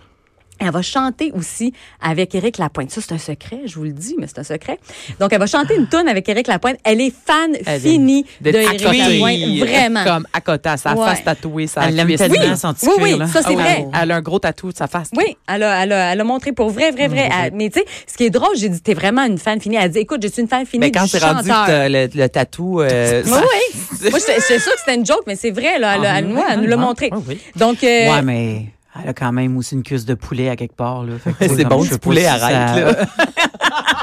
Elle 0.62 0.72
va 0.72 0.82
chanter 0.82 1.32
aussi 1.34 1.72
avec 2.02 2.36
Éric 2.36 2.58
Lapointe. 2.58 2.92
Ça, 2.92 3.00
c'est 3.00 3.14
un 3.14 3.18
secret, 3.18 3.62
je 3.66 3.76
vous 3.76 3.86
le 3.86 3.94
dis, 3.94 4.16
mais 4.20 4.28
c'est 4.28 4.40
un 4.40 4.44
secret. 4.44 4.78
Donc, 5.18 5.32
elle 5.32 5.40
va 5.40 5.46
chanter 5.48 5.74
une 5.74 5.88
tune 5.88 6.06
avec 6.10 6.28
Éric 6.28 6.48
Lapointe. 6.48 6.76
Elle 6.84 7.00
est 7.00 7.14
fan 7.16 7.52
Elle 7.66 7.80
finie 7.80 8.26
de, 8.42 8.52
de 8.52 8.58
Éric. 8.58 8.82
Lapointe. 8.82 9.70
Vraiment. 9.70 10.04
Comme 10.04 10.28
à 10.34 10.42
côté, 10.42 10.70
sa 10.76 10.96
Ouais. 10.96 11.06
face 11.06 11.24
tatouée, 11.24 11.66
sa 11.68 11.88
Elle 11.88 11.96
l'aime 11.96 12.14
tellement, 12.14 12.36
Oui. 12.42 12.58
son 12.58 12.74
petit 12.74 12.88
Oui, 12.90 12.94
oui, 13.18 13.28
ça, 13.32 13.42
c'est 13.42 13.52
Ah 13.52 13.54
vrai. 13.54 13.86
Elle 14.02 14.12
a 14.12 14.16
un 14.18 14.22
gros 14.22 14.40
tatou 14.40 14.74
de 14.74 14.78
sa 14.78 14.88
face. 14.88 15.12
Oui, 15.16 15.38
elle 15.48 15.64
a, 15.64 15.82
elle, 15.84 15.94
a, 15.94 16.12
elle 16.12 16.20
a 16.20 16.24
montré 16.26 16.52
pour 16.52 16.70
vrai, 16.72 16.92
vrai, 16.92 17.08
vrai. 17.08 17.30
Elle- 17.42 17.54
mais 17.54 17.70
tu 17.70 17.80
sais, 17.80 17.86
ce 18.06 18.18
qui 18.18 18.26
est 18.26 18.30
drôle, 18.30 18.58
j'ai 18.58 18.68
dit, 18.68 18.82
t'es 18.82 18.94
vraiment 18.96 19.24
une 19.24 19.38
fan 19.38 19.62
finie. 19.62 19.78
Elle 19.78 19.84
a 19.84 19.88
dit, 19.88 20.00
écoute, 20.00 20.20
je 20.22 20.28
suis 20.28 20.42
une 20.42 20.50
fan 20.50 20.66
finie 20.66 20.82
Mais 20.82 20.92
quand 20.92 21.08
c'est 21.08 21.24
rendu 21.24 21.48
le, 21.48 22.10
le 22.14 22.28
tatou, 22.28 22.82
euh, 22.82 23.24
Oui, 23.26 23.32
oui. 23.32 24.10
Moi, 24.12 24.20
j'étais 24.20 24.42
sûre 24.60 24.74
que 24.74 24.80
c'était 24.80 24.96
une 24.96 25.06
joke, 25.06 25.24
mais 25.26 25.38
c'est 25.38 25.52
vrai, 25.52 25.80
là. 25.80 25.96
Elle, 25.96 26.06
a- 26.06 26.20
elle- 26.20 26.28
moi, 26.28 26.48
elle 26.52 26.60
nous 26.60 26.68
l'a 26.68 26.76
montré. 26.76 27.12
Oui, 27.14 27.24
oui. 27.30 27.40
Donc, 27.56 27.82
euh, 27.86 28.12
Ouais, 28.14 28.22
mais 28.24 28.66
elle 29.04 29.10
a 29.10 29.14
quand 29.14 29.32
même 29.32 29.58
aussi 29.58 29.76
une 29.76 29.84
cuisse 29.84 30.06
de 30.06 30.14
poulet 30.14 30.50
à 30.50 30.56
quelque 30.56 30.76
part. 30.76 31.04
Là. 31.04 31.14
C'est 31.40 31.66
bon, 31.66 31.84
du 31.84 31.98
poulet, 32.00 32.22
si 32.22 32.28
arrête, 32.28 32.86
ça- 32.86 32.92
là. 32.92 33.06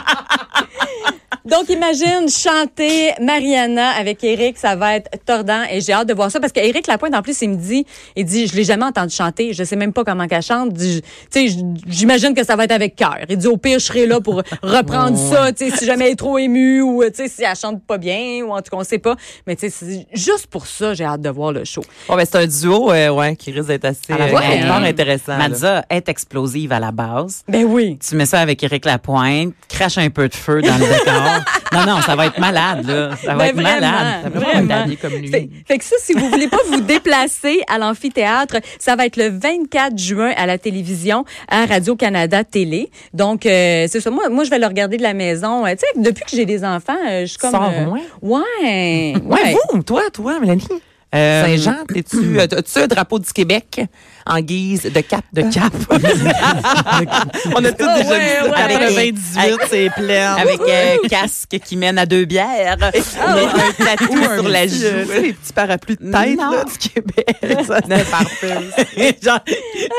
Donc, 1.46 1.68
imagine 1.68 2.28
chanter 2.28 3.12
Mariana 3.20 3.90
avec 3.90 4.24
Eric, 4.24 4.58
ça 4.58 4.74
va 4.74 4.96
être 4.96 5.10
tordant 5.24 5.62
et 5.70 5.80
j'ai 5.80 5.92
hâte 5.92 6.08
de 6.08 6.14
voir 6.14 6.28
ça 6.28 6.40
parce 6.40 6.52
qu'Éric 6.52 6.88
Lapointe, 6.88 7.14
en 7.14 7.22
plus, 7.22 7.40
il 7.40 7.50
me 7.50 7.54
dit, 7.54 7.86
il 8.16 8.24
dit, 8.24 8.48
je 8.48 8.56
l'ai 8.56 8.64
jamais 8.64 8.84
entendu 8.84 9.14
chanter, 9.14 9.52
je 9.52 9.62
sais 9.62 9.76
même 9.76 9.92
pas 9.92 10.02
comment 10.02 10.26
qu'elle 10.26 10.42
chante. 10.42 10.76
Tu 10.76 11.00
sais, 11.30 11.46
j'imagine 11.86 12.34
que 12.34 12.44
ça 12.44 12.56
va 12.56 12.64
être 12.64 12.72
avec 12.72 12.96
cœur. 12.96 13.18
Il 13.28 13.36
dit, 13.36 13.46
au 13.46 13.58
pire, 13.58 13.78
je 13.78 13.84
serai 13.84 14.06
là 14.06 14.20
pour 14.20 14.42
reprendre 14.62 15.16
ça, 15.16 15.52
tu 15.52 15.70
sais, 15.70 15.76
si 15.76 15.86
jamais 15.86 16.06
elle 16.06 16.12
est 16.12 16.16
trop 16.16 16.36
émue 16.36 16.82
ou, 16.82 17.04
tu 17.04 17.14
sais, 17.14 17.28
si 17.28 17.44
elle 17.44 17.54
chante 17.54 17.80
pas 17.84 17.98
bien 17.98 18.42
ou 18.44 18.50
en 18.50 18.60
tout 18.60 18.70
cas, 18.70 18.78
on 18.78 18.84
sait 18.84 18.98
pas. 18.98 19.14
Mais 19.46 19.54
tu 19.54 19.70
sais, 19.70 20.06
juste 20.12 20.48
pour 20.48 20.66
ça, 20.66 20.94
j'ai 20.94 21.04
hâte 21.04 21.20
de 21.20 21.30
voir 21.30 21.52
le 21.52 21.64
show. 21.64 21.82
Bon, 22.08 22.16
ben, 22.16 22.26
c'est 22.28 22.38
un 22.38 22.46
duo 22.46 22.90
euh, 22.90 23.10
ouais, 23.10 23.36
qui 23.36 23.52
risque 23.52 23.68
d'être 23.68 23.84
assez 23.84 24.00
euh, 24.10 24.36
hein. 24.36 24.82
intéressant. 24.82 25.36
Madza 25.36 25.84
est 25.90 26.08
explosive 26.08 26.72
à 26.72 26.80
la 26.80 26.90
base. 26.90 27.44
Ben 27.46 27.64
oui. 27.64 27.98
Tu 28.04 28.16
mets 28.16 28.26
ça 28.26 28.40
avec 28.40 28.64
Éric 28.64 28.84
Lapointe, 28.84 29.54
crache 29.68 29.98
un 29.98 30.10
peu 30.10 30.28
de 30.28 30.34
feu 30.34 30.60
dans 30.60 30.76
le 30.76 30.86
décor. 30.86 31.35
Non, 31.76 31.94
non, 31.96 32.00
ça 32.02 32.16
va 32.16 32.26
être 32.26 32.38
malade, 32.38 32.86
là. 32.86 33.16
Ça 33.16 33.34
va 33.34 33.38
Ben 33.38 33.44
être 33.50 33.54
vraiment, 33.56 33.80
malade. 33.80 34.22
Ça 34.24 34.30
peut 34.30 34.38
vraiment. 34.38 34.68
pas 34.68 34.92
être 34.92 35.00
comme 35.00 35.12
lui. 35.12 35.28
Fait, 35.28 35.48
fait 35.66 35.78
que 35.78 35.84
ça, 35.84 35.96
si 36.00 36.12
vous 36.14 36.28
voulez 36.28 36.48
pas 36.48 36.58
vous 36.70 36.80
déplacer 36.80 37.60
à 37.68 37.78
l'amphithéâtre, 37.78 38.56
ça 38.78 38.96
va 38.96 39.06
être 39.06 39.16
le 39.16 39.28
24 39.28 39.98
juin 39.98 40.32
à 40.36 40.46
la 40.46 40.58
télévision, 40.58 41.24
à 41.48 41.66
Radio-Canada 41.66 42.44
Télé. 42.44 42.90
Donc, 43.12 43.46
euh, 43.46 43.86
c'est 43.88 44.00
ça. 44.00 44.10
Moi, 44.10 44.28
moi, 44.28 44.44
je 44.44 44.50
vais 44.50 44.58
le 44.58 44.66
regarder 44.66 44.96
de 44.96 45.02
la 45.02 45.14
maison. 45.14 45.64
Euh, 45.66 45.70
Tu 45.72 45.78
sais, 45.80 46.00
depuis 46.00 46.24
que 46.24 46.30
j'ai 46.36 46.46
des 46.46 46.64
enfants, 46.64 46.96
euh, 47.08 47.22
je 47.22 47.26
suis 47.26 47.38
comme... 47.38 47.50
Sors 47.50 47.70
euh, 47.74 47.84
moins. 47.84 48.00
Ouais. 48.22 49.14
Ouais, 49.24 49.56
vous, 49.72 49.82
toi, 49.82 50.02
toi, 50.12 50.38
Mélanie? 50.40 50.66
Euh, 51.14 51.44
Saint-Jean, 51.44 51.84
t'es-tu, 51.92 52.40
as-tu 52.40 52.78
un 52.78 52.86
drapeau 52.86 53.18
du 53.18 53.32
Québec? 53.32 53.80
En 54.26 54.40
guise 54.40 54.82
de 54.82 55.00
cap? 55.00 55.24
de 55.32 55.42
cap. 55.42 55.72
On 57.54 57.64
a 57.64 57.72
tous 57.72 57.86
Ah, 57.88 57.96
déjà 57.98 58.10
ouais, 58.10 58.18
vu 58.18 58.50
ouais. 58.50 58.56
Avec 58.56 58.76
Ouais. 58.78 58.84
un 58.84 59.12
28, 59.48 59.58
c'est 59.70 59.90
plein. 59.90 60.34
Avec 60.34 60.60
un 60.60 61.08
casque 61.08 61.58
qui 61.64 61.76
mène 61.76 61.98
à 61.98 62.06
deux 62.06 62.24
bières. 62.24 62.76
Ah, 62.80 62.90
Mais 62.92 63.44
un 63.44 63.84
tatou 63.96 64.22
sur 64.22 64.48
la 64.48 64.60
petit, 64.66 64.84
euh, 64.84 65.04
joue. 65.04 65.12
les 65.22 65.32
petits 65.32 65.52
parapluies 65.52 65.96
de 66.00 66.10
tête 66.10 66.36
là, 66.36 66.64
du 66.64 66.78
Québec. 66.88 67.36
Ça, 67.66 67.80
c'est 67.88 68.10
parfait. 68.10 68.56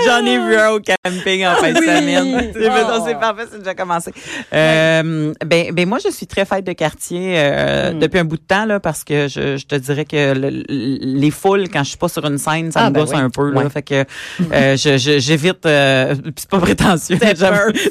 J'en 0.06 0.26
ai 0.26 0.38
vu 0.38 0.56
un 0.56 0.70
au 0.72 0.80
camping 0.80 1.46
en 1.46 1.56
fin 1.56 1.72
de 1.72 1.80
oui. 1.80 1.86
semaine. 1.86 2.52
C'est 2.54 2.68
Oh. 2.70 3.04
c'est 3.06 3.16
parfait, 3.20 3.44
c'est 3.52 3.60
déjà 3.60 3.74
commencé. 3.76 4.12
Euh, 4.54 5.34
ben, 5.46 5.72
ben 5.74 5.88
moi, 5.88 5.98
je 6.04 6.10
suis 6.12 6.28
très 6.28 6.46
fête 6.46 6.66
de 6.66 6.74
quartier 6.74 7.34
euh, 7.38 7.92
Hmm. 7.92 8.00
depuis 8.00 8.20
un 8.20 8.24
bout 8.26 8.38
de 8.38 8.42
temps 8.42 8.66
là, 8.66 8.80
parce 8.80 9.04
que 9.04 9.28
je, 9.28 9.58
je 9.58 9.66
te 9.66 9.76
dirais 9.76 10.06
que 10.06 10.34
le- 10.34 10.50
le- 10.50 10.64
les 10.68 11.32
foules, 11.32 11.70
quand 11.70 11.84
je 11.84 11.90
suis 11.90 11.98
pas 11.98 12.08
sur 12.10 12.26
une 12.26 12.38
scène, 12.38 12.72
ça 12.72 12.82
Ah, 12.82 12.90
me 12.90 12.96
ben 12.96 13.02
gosse 13.02 13.12
oui. 13.14 13.20
un 13.20 13.30
peu. 13.30 13.50
Là, 13.52 13.62
Ouais. 13.62 13.70
Fait 13.70 13.82
que 13.82 14.06
euh, 14.54 14.78
je- 14.78 14.98
je- 14.98 15.20
j'évite. 15.20 15.66
Euh, 15.66 16.16
c'est 16.36 16.50
pas 16.50 16.60
prétentieux. 16.60 17.18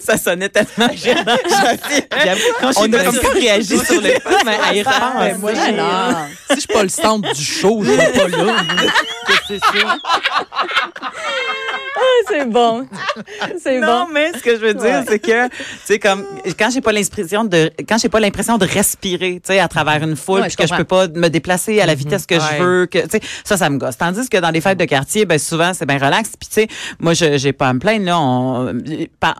Ça 0.05 0.17
sonnait 0.19 0.49
tellement 0.49 0.93
gênant. 0.95 1.37
Quand 2.61 2.71
On 2.77 2.93
a 2.93 3.05
comme 3.05 3.19
pas 3.19 3.29
réagi 3.31 3.79
sur 3.79 4.01
le 4.01 4.09
fait, 4.09 4.23
mais 4.45 4.57
à 4.63 4.75
y 4.75 4.83
repenser. 4.83 5.39
moi, 5.39 5.53
si 5.55 6.55
je 6.55 6.61
suis 6.61 6.69
pas 6.73 6.83
le 6.83 6.89
centre 6.89 7.33
du 7.33 7.43
show, 7.43 7.83
je 7.85 7.91
vais 7.91 8.13
pas 8.13 8.29
là. 8.29 8.57
c'est 9.49 9.59
ça. 9.59 9.99
Ah, 11.97 12.01
c'est 12.29 12.45
bon. 12.51 12.87
C'est 13.63 13.81
Non, 13.81 14.05
bon. 14.05 14.07
mais 14.13 14.33
ce 14.37 14.43
que 14.43 14.51
je 14.57 14.61
veux 14.61 14.75
dire, 14.75 14.85
Ouais. 14.85 15.05
c'est 15.09 15.19
que, 15.19 15.49
tu 15.49 15.55
sais, 15.85 15.99
comme, 15.99 16.25
quand 16.59 16.69
j'ai 16.71 16.81
pas 16.83 16.93
l'impression 16.93 17.45
de, 17.45 17.71
quand 17.89 17.97
j'ai 17.99 18.09
pas 18.11 18.21
l'impression 18.21 18.59
de 18.59 18.67
respirer, 18.67 19.41
tu 19.43 19.53
sais, 19.53 19.59
à 19.61 19.69
travers 19.69 20.03
une 20.03 20.15
foule, 20.17 20.41
Ouais, 20.41 20.49
puis 20.49 20.53
je 20.53 20.57
que 20.59 20.67
je 20.69 20.75
peux 20.77 20.85
pas 20.85 21.09
me 21.09 21.29
déplacer 21.29 21.81
à 21.81 21.87
la 21.87 21.95
vitesse 21.95 22.27
que 22.27 22.35
Ouais. 22.35 22.41
je 22.59 22.63
veux, 22.63 22.87
que, 22.87 22.99
tu 22.99 23.09
sais, 23.13 23.21
ça, 23.45 23.57
ça 23.57 23.71
me 23.71 23.79
gosse. 23.79 23.97
Tandis 23.97 24.29
que 24.29 24.37
dans 24.37 24.51
les 24.51 24.61
fêtes 24.61 24.79
de 24.79 24.85
quartier, 24.85 25.25
ben, 25.25 25.39
souvent, 25.39 25.73
c'est 25.75 25.87
bien 25.87 25.97
relax. 25.99 26.31
Puis, 26.39 26.49
tu 26.49 26.55
sais, 26.63 26.69
moi, 27.01 27.15
je, 27.15 27.39
j'ai 27.39 27.53
pas 27.53 27.69
à 27.69 27.73
me 27.73 27.79
plaindre, 27.79 28.05
là. 28.05 28.21
On, 28.21 28.75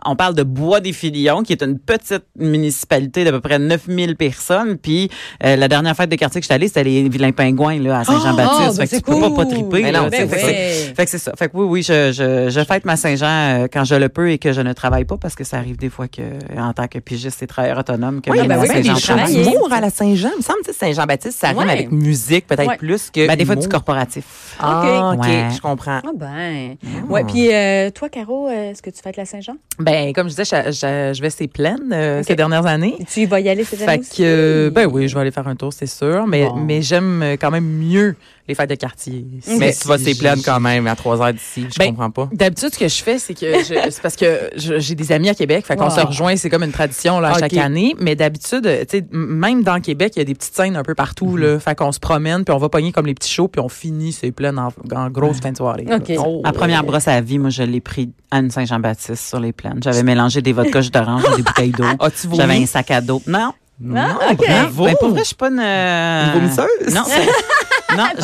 on 0.05 0.15
parle 0.15 0.33
de 0.33 0.43
Bois 0.43 0.79
des 0.79 0.93
Filions, 0.93 1.43
qui 1.43 1.53
est 1.53 1.61
une 1.61 1.77
petite 1.77 2.23
municipalité 2.37 3.23
d'à 3.23 3.31
peu 3.31 3.41
près 3.41 3.59
9000 3.59 4.15
personnes. 4.15 4.77
Puis, 4.77 5.09
euh, 5.43 5.55
la 5.55 5.67
dernière 5.67 5.95
fête 5.95 6.09
de 6.09 6.15
quartier 6.15 6.41
que 6.41 6.43
je 6.45 6.47
suis 6.47 6.53
allée, 6.55 6.67
c'était 6.67 6.83
les 6.83 7.07
Vilains 7.07 7.31
Pingouins, 7.31 7.79
là, 7.79 7.99
à 7.99 8.03
Saint-Jean-Baptiste. 8.03 8.69
Oh, 8.71 8.73
ben, 8.77 8.87
fait 8.87 8.99
que 9.01 9.05
tu 9.05 9.11
peux 9.11 9.19
pas, 9.19 9.29
pas 9.31 9.45
triper. 9.45 9.83
Mais 9.83 9.91
non, 9.91 10.07
ben 10.07 10.27
fait 10.27 11.05
que 11.05 11.09
c'est 11.11 11.17
ça. 11.19 11.33
Fait 11.37 11.47
que 11.49 11.51
oui, 11.55 11.65
oui, 11.65 11.83
je, 11.83 12.11
je, 12.11 12.46
je 12.49 12.63
fête 12.63 12.85
ma 12.85 12.95
Saint-Jean 12.95 13.27
euh, 13.63 13.67
quand 13.71 13.83
je 13.83 13.95
le 13.95 14.09
peux 14.09 14.31
et 14.31 14.37
que 14.37 14.53
je 14.53 14.61
ne 14.61 14.73
travaille 14.73 15.05
pas 15.05 15.17
parce 15.17 15.35
que 15.35 15.43
ça 15.43 15.57
arrive 15.57 15.77
des 15.77 15.89
fois 15.89 16.07
que, 16.07 16.21
en 16.59 16.73
tant 16.73 16.87
que 16.87 16.99
pigiste 16.99 17.41
et 17.43 17.47
travailleur 17.47 17.77
autonome, 17.79 18.21
que 18.21 18.29
Oui, 18.31 18.47
ben 18.47 18.59
oui, 18.59 18.67
Saint-Jean 18.67 18.95
travaille. 18.95 19.35
d'humour 19.43 19.71
à 19.71 19.81
la 19.81 19.89
Saint-Jean. 19.89 20.29
Il 20.33 20.37
me 20.37 20.41
semble 20.43 20.61
que 20.65 20.73
Saint-Jean-Baptiste, 20.73 21.39
ça 21.39 21.49
rime 21.49 21.57
Ouais. 21.59 21.69
avec 21.71 21.91
musique, 21.91 22.47
peut-être 22.47 22.67
Ouais. 22.67 22.77
plus 22.77 23.09
que. 23.09 23.27
Ben, 23.27 23.35
des 23.37 23.45
fois 23.45 23.55
du 23.55 23.61
humour. 23.61 23.71
corporatif. 23.71 24.55
Ah, 24.59 25.13
OK, 25.15 25.23
Ouais. 25.23 25.47
je 25.55 25.61
comprends. 25.61 25.99
Ah 26.03 26.09
ben. 26.15 26.75
Ouais, 27.09 27.23
puis 27.23 27.53
euh, 27.53 27.89
toi, 27.91 28.09
Caro, 28.09 28.47
euh, 28.47 28.71
est-ce 28.71 28.81
que 28.81 28.89
tu 28.89 29.01
fêtes 29.01 29.17
la 29.17 29.25
Saint-Jean? 29.25 29.55
Ben, 29.79 30.13
comme 30.13 30.29
je 30.29 30.35
disais, 30.35 30.45
je, 30.65 30.71
je- 30.71 31.13
je 31.15 31.21
vais 31.21 31.29
ces 31.29 31.47
plaines 31.47 31.91
euh, 31.93 32.19
Ok. 32.19 32.25
ces 32.27 32.35
dernières 32.35 32.65
années. 32.65 32.95
Tu 33.11 33.21
y 33.21 33.25
vas 33.25 33.39
y 33.39 33.49
aller 33.49 33.63
cette 33.63 33.81
année 33.87 34.03
Fait 34.03 34.17
que, 34.17 34.21
euh, 34.23 34.69
ben 34.69 34.85
oui, 34.91 35.07
je 35.07 35.15
vais 35.15 35.21
aller 35.21 35.31
faire 35.31 35.47
un 35.47 35.55
tour, 35.55 35.73
c'est 35.73 35.85
sûr, 35.87 36.25
mais, 36.27 36.45
Bon. 36.45 36.55
mais 36.55 36.81
j'aime 36.81 37.21
euh, 37.23 37.35
quand 37.39 37.51
même 37.51 37.65
mieux 37.65 38.15
les 38.47 38.55
fêtes 38.55 38.69
de 38.69 38.75
quartier. 38.75 39.25
Mais 39.59 39.71
Si 39.71 39.81
tu 39.81 39.87
vas 39.87 39.97
s'y 39.97 40.15
plaindre 40.15 40.41
quand 40.43 40.59
même 40.59 40.87
à 40.87 40.95
3 40.95 41.21
heures 41.21 41.33
d'ici. 41.33 41.65
Je 41.71 41.77
Ben, 41.79 41.87
comprends 41.89 42.11
pas. 42.11 42.29
D'habitude, 42.31 42.73
ce 42.73 42.79
que 42.79 42.87
je 42.87 43.03
fais, 43.03 43.19
c'est 43.19 43.33
que 43.33 43.45
je- 43.63 43.73
c'est 43.91 44.01
parce 44.01 44.15
que 44.15 44.49
j'ai 44.55 44.95
des 44.95 45.11
amis 45.11 45.29
à 45.29 45.35
Québec, 45.35 45.65
fait 45.65 45.75
qu'on 45.75 45.85
Wow. 45.85 45.89
se 45.91 45.99
rejoint, 46.01 46.35
c'est 46.35 46.49
comme 46.49 46.63
une 46.63 46.71
tradition 46.71 47.19
là, 47.19 47.29
à 47.29 47.33
Ok. 47.33 47.39
chaque 47.39 47.57
année. 47.57 47.95
Mais 47.99 48.15
d'habitude, 48.15 48.65
euh, 48.65 48.83
tu 48.89 48.99
sais, 48.99 49.05
même 49.11 49.63
dans 49.63 49.79
Québec, 49.81 50.13
il 50.15 50.19
y 50.19 50.21
a 50.21 50.25
des 50.25 50.35
petites 50.35 50.55
scènes 50.55 50.75
un 50.75 50.83
peu 50.83 50.95
partout, 50.95 51.31
Mhm. 51.31 51.37
là, 51.39 51.59
fait 51.59 51.75
qu'on 51.75 51.91
se 51.91 51.99
promène, 51.99 52.43
puis 52.45 52.53
on 52.53 52.57
va 52.57 52.69
pogner 52.69 52.91
comme 52.91 53.05
les 53.05 53.13
petits 53.15 53.31
shows, 53.31 53.47
puis 53.47 53.59
on 53.61 53.69
finit 53.69 54.11
ces 54.13 54.31
plaines 54.31 54.59
en, 54.59 54.69
en 54.95 55.09
grosse 55.09 55.39
fin 55.39 55.51
de 55.51 55.57
soirée. 55.57 55.85
là. 55.87 55.97
OK. 55.97 56.11
Oh. 56.19 56.41
Ma 56.43 56.53
première 56.53 56.83
brosse 56.83 57.07
à 57.07 57.19
vie, 57.21 57.39
moi, 57.39 57.49
je 57.49 57.63
l'ai 57.63 57.81
pris 57.81 58.11
à 58.31 58.39
une 58.39 58.51
Saint-Jean-Baptiste 58.51 59.27
sur 59.27 59.39
les 59.39 59.51
plaines. 59.53 59.79
J'avais 59.83 60.03
mélangé 60.03 60.41
des 60.41 60.53
vodkas 60.53 60.89
d'orange 60.91 61.23
et 61.33 61.35
des 61.37 61.43
bouteilles 61.43 61.71
d'eau. 61.71 61.83
As-tu 61.99 62.27
vomi? 62.27 62.37
J'avais 62.37 62.55
un 62.55 62.65
sac 62.65 62.91
à 62.91 63.01
dos. 63.01 63.21
Non. 63.27 63.51
Ah, 63.95 64.17
OK. 64.31 64.37
bravo. 64.37 64.85
Ben, 64.85 64.95
pour 64.99 65.09
vrai, 65.09 65.19
je 65.19 65.25
suis 65.27 65.35
pas 65.35 65.49
une... 65.49 65.59
euh, 65.59 66.25
Une 66.33 66.39
vomisseuse? 66.39 66.93
Non. 66.95 67.03
non, 67.95 68.05
je, 68.17 68.23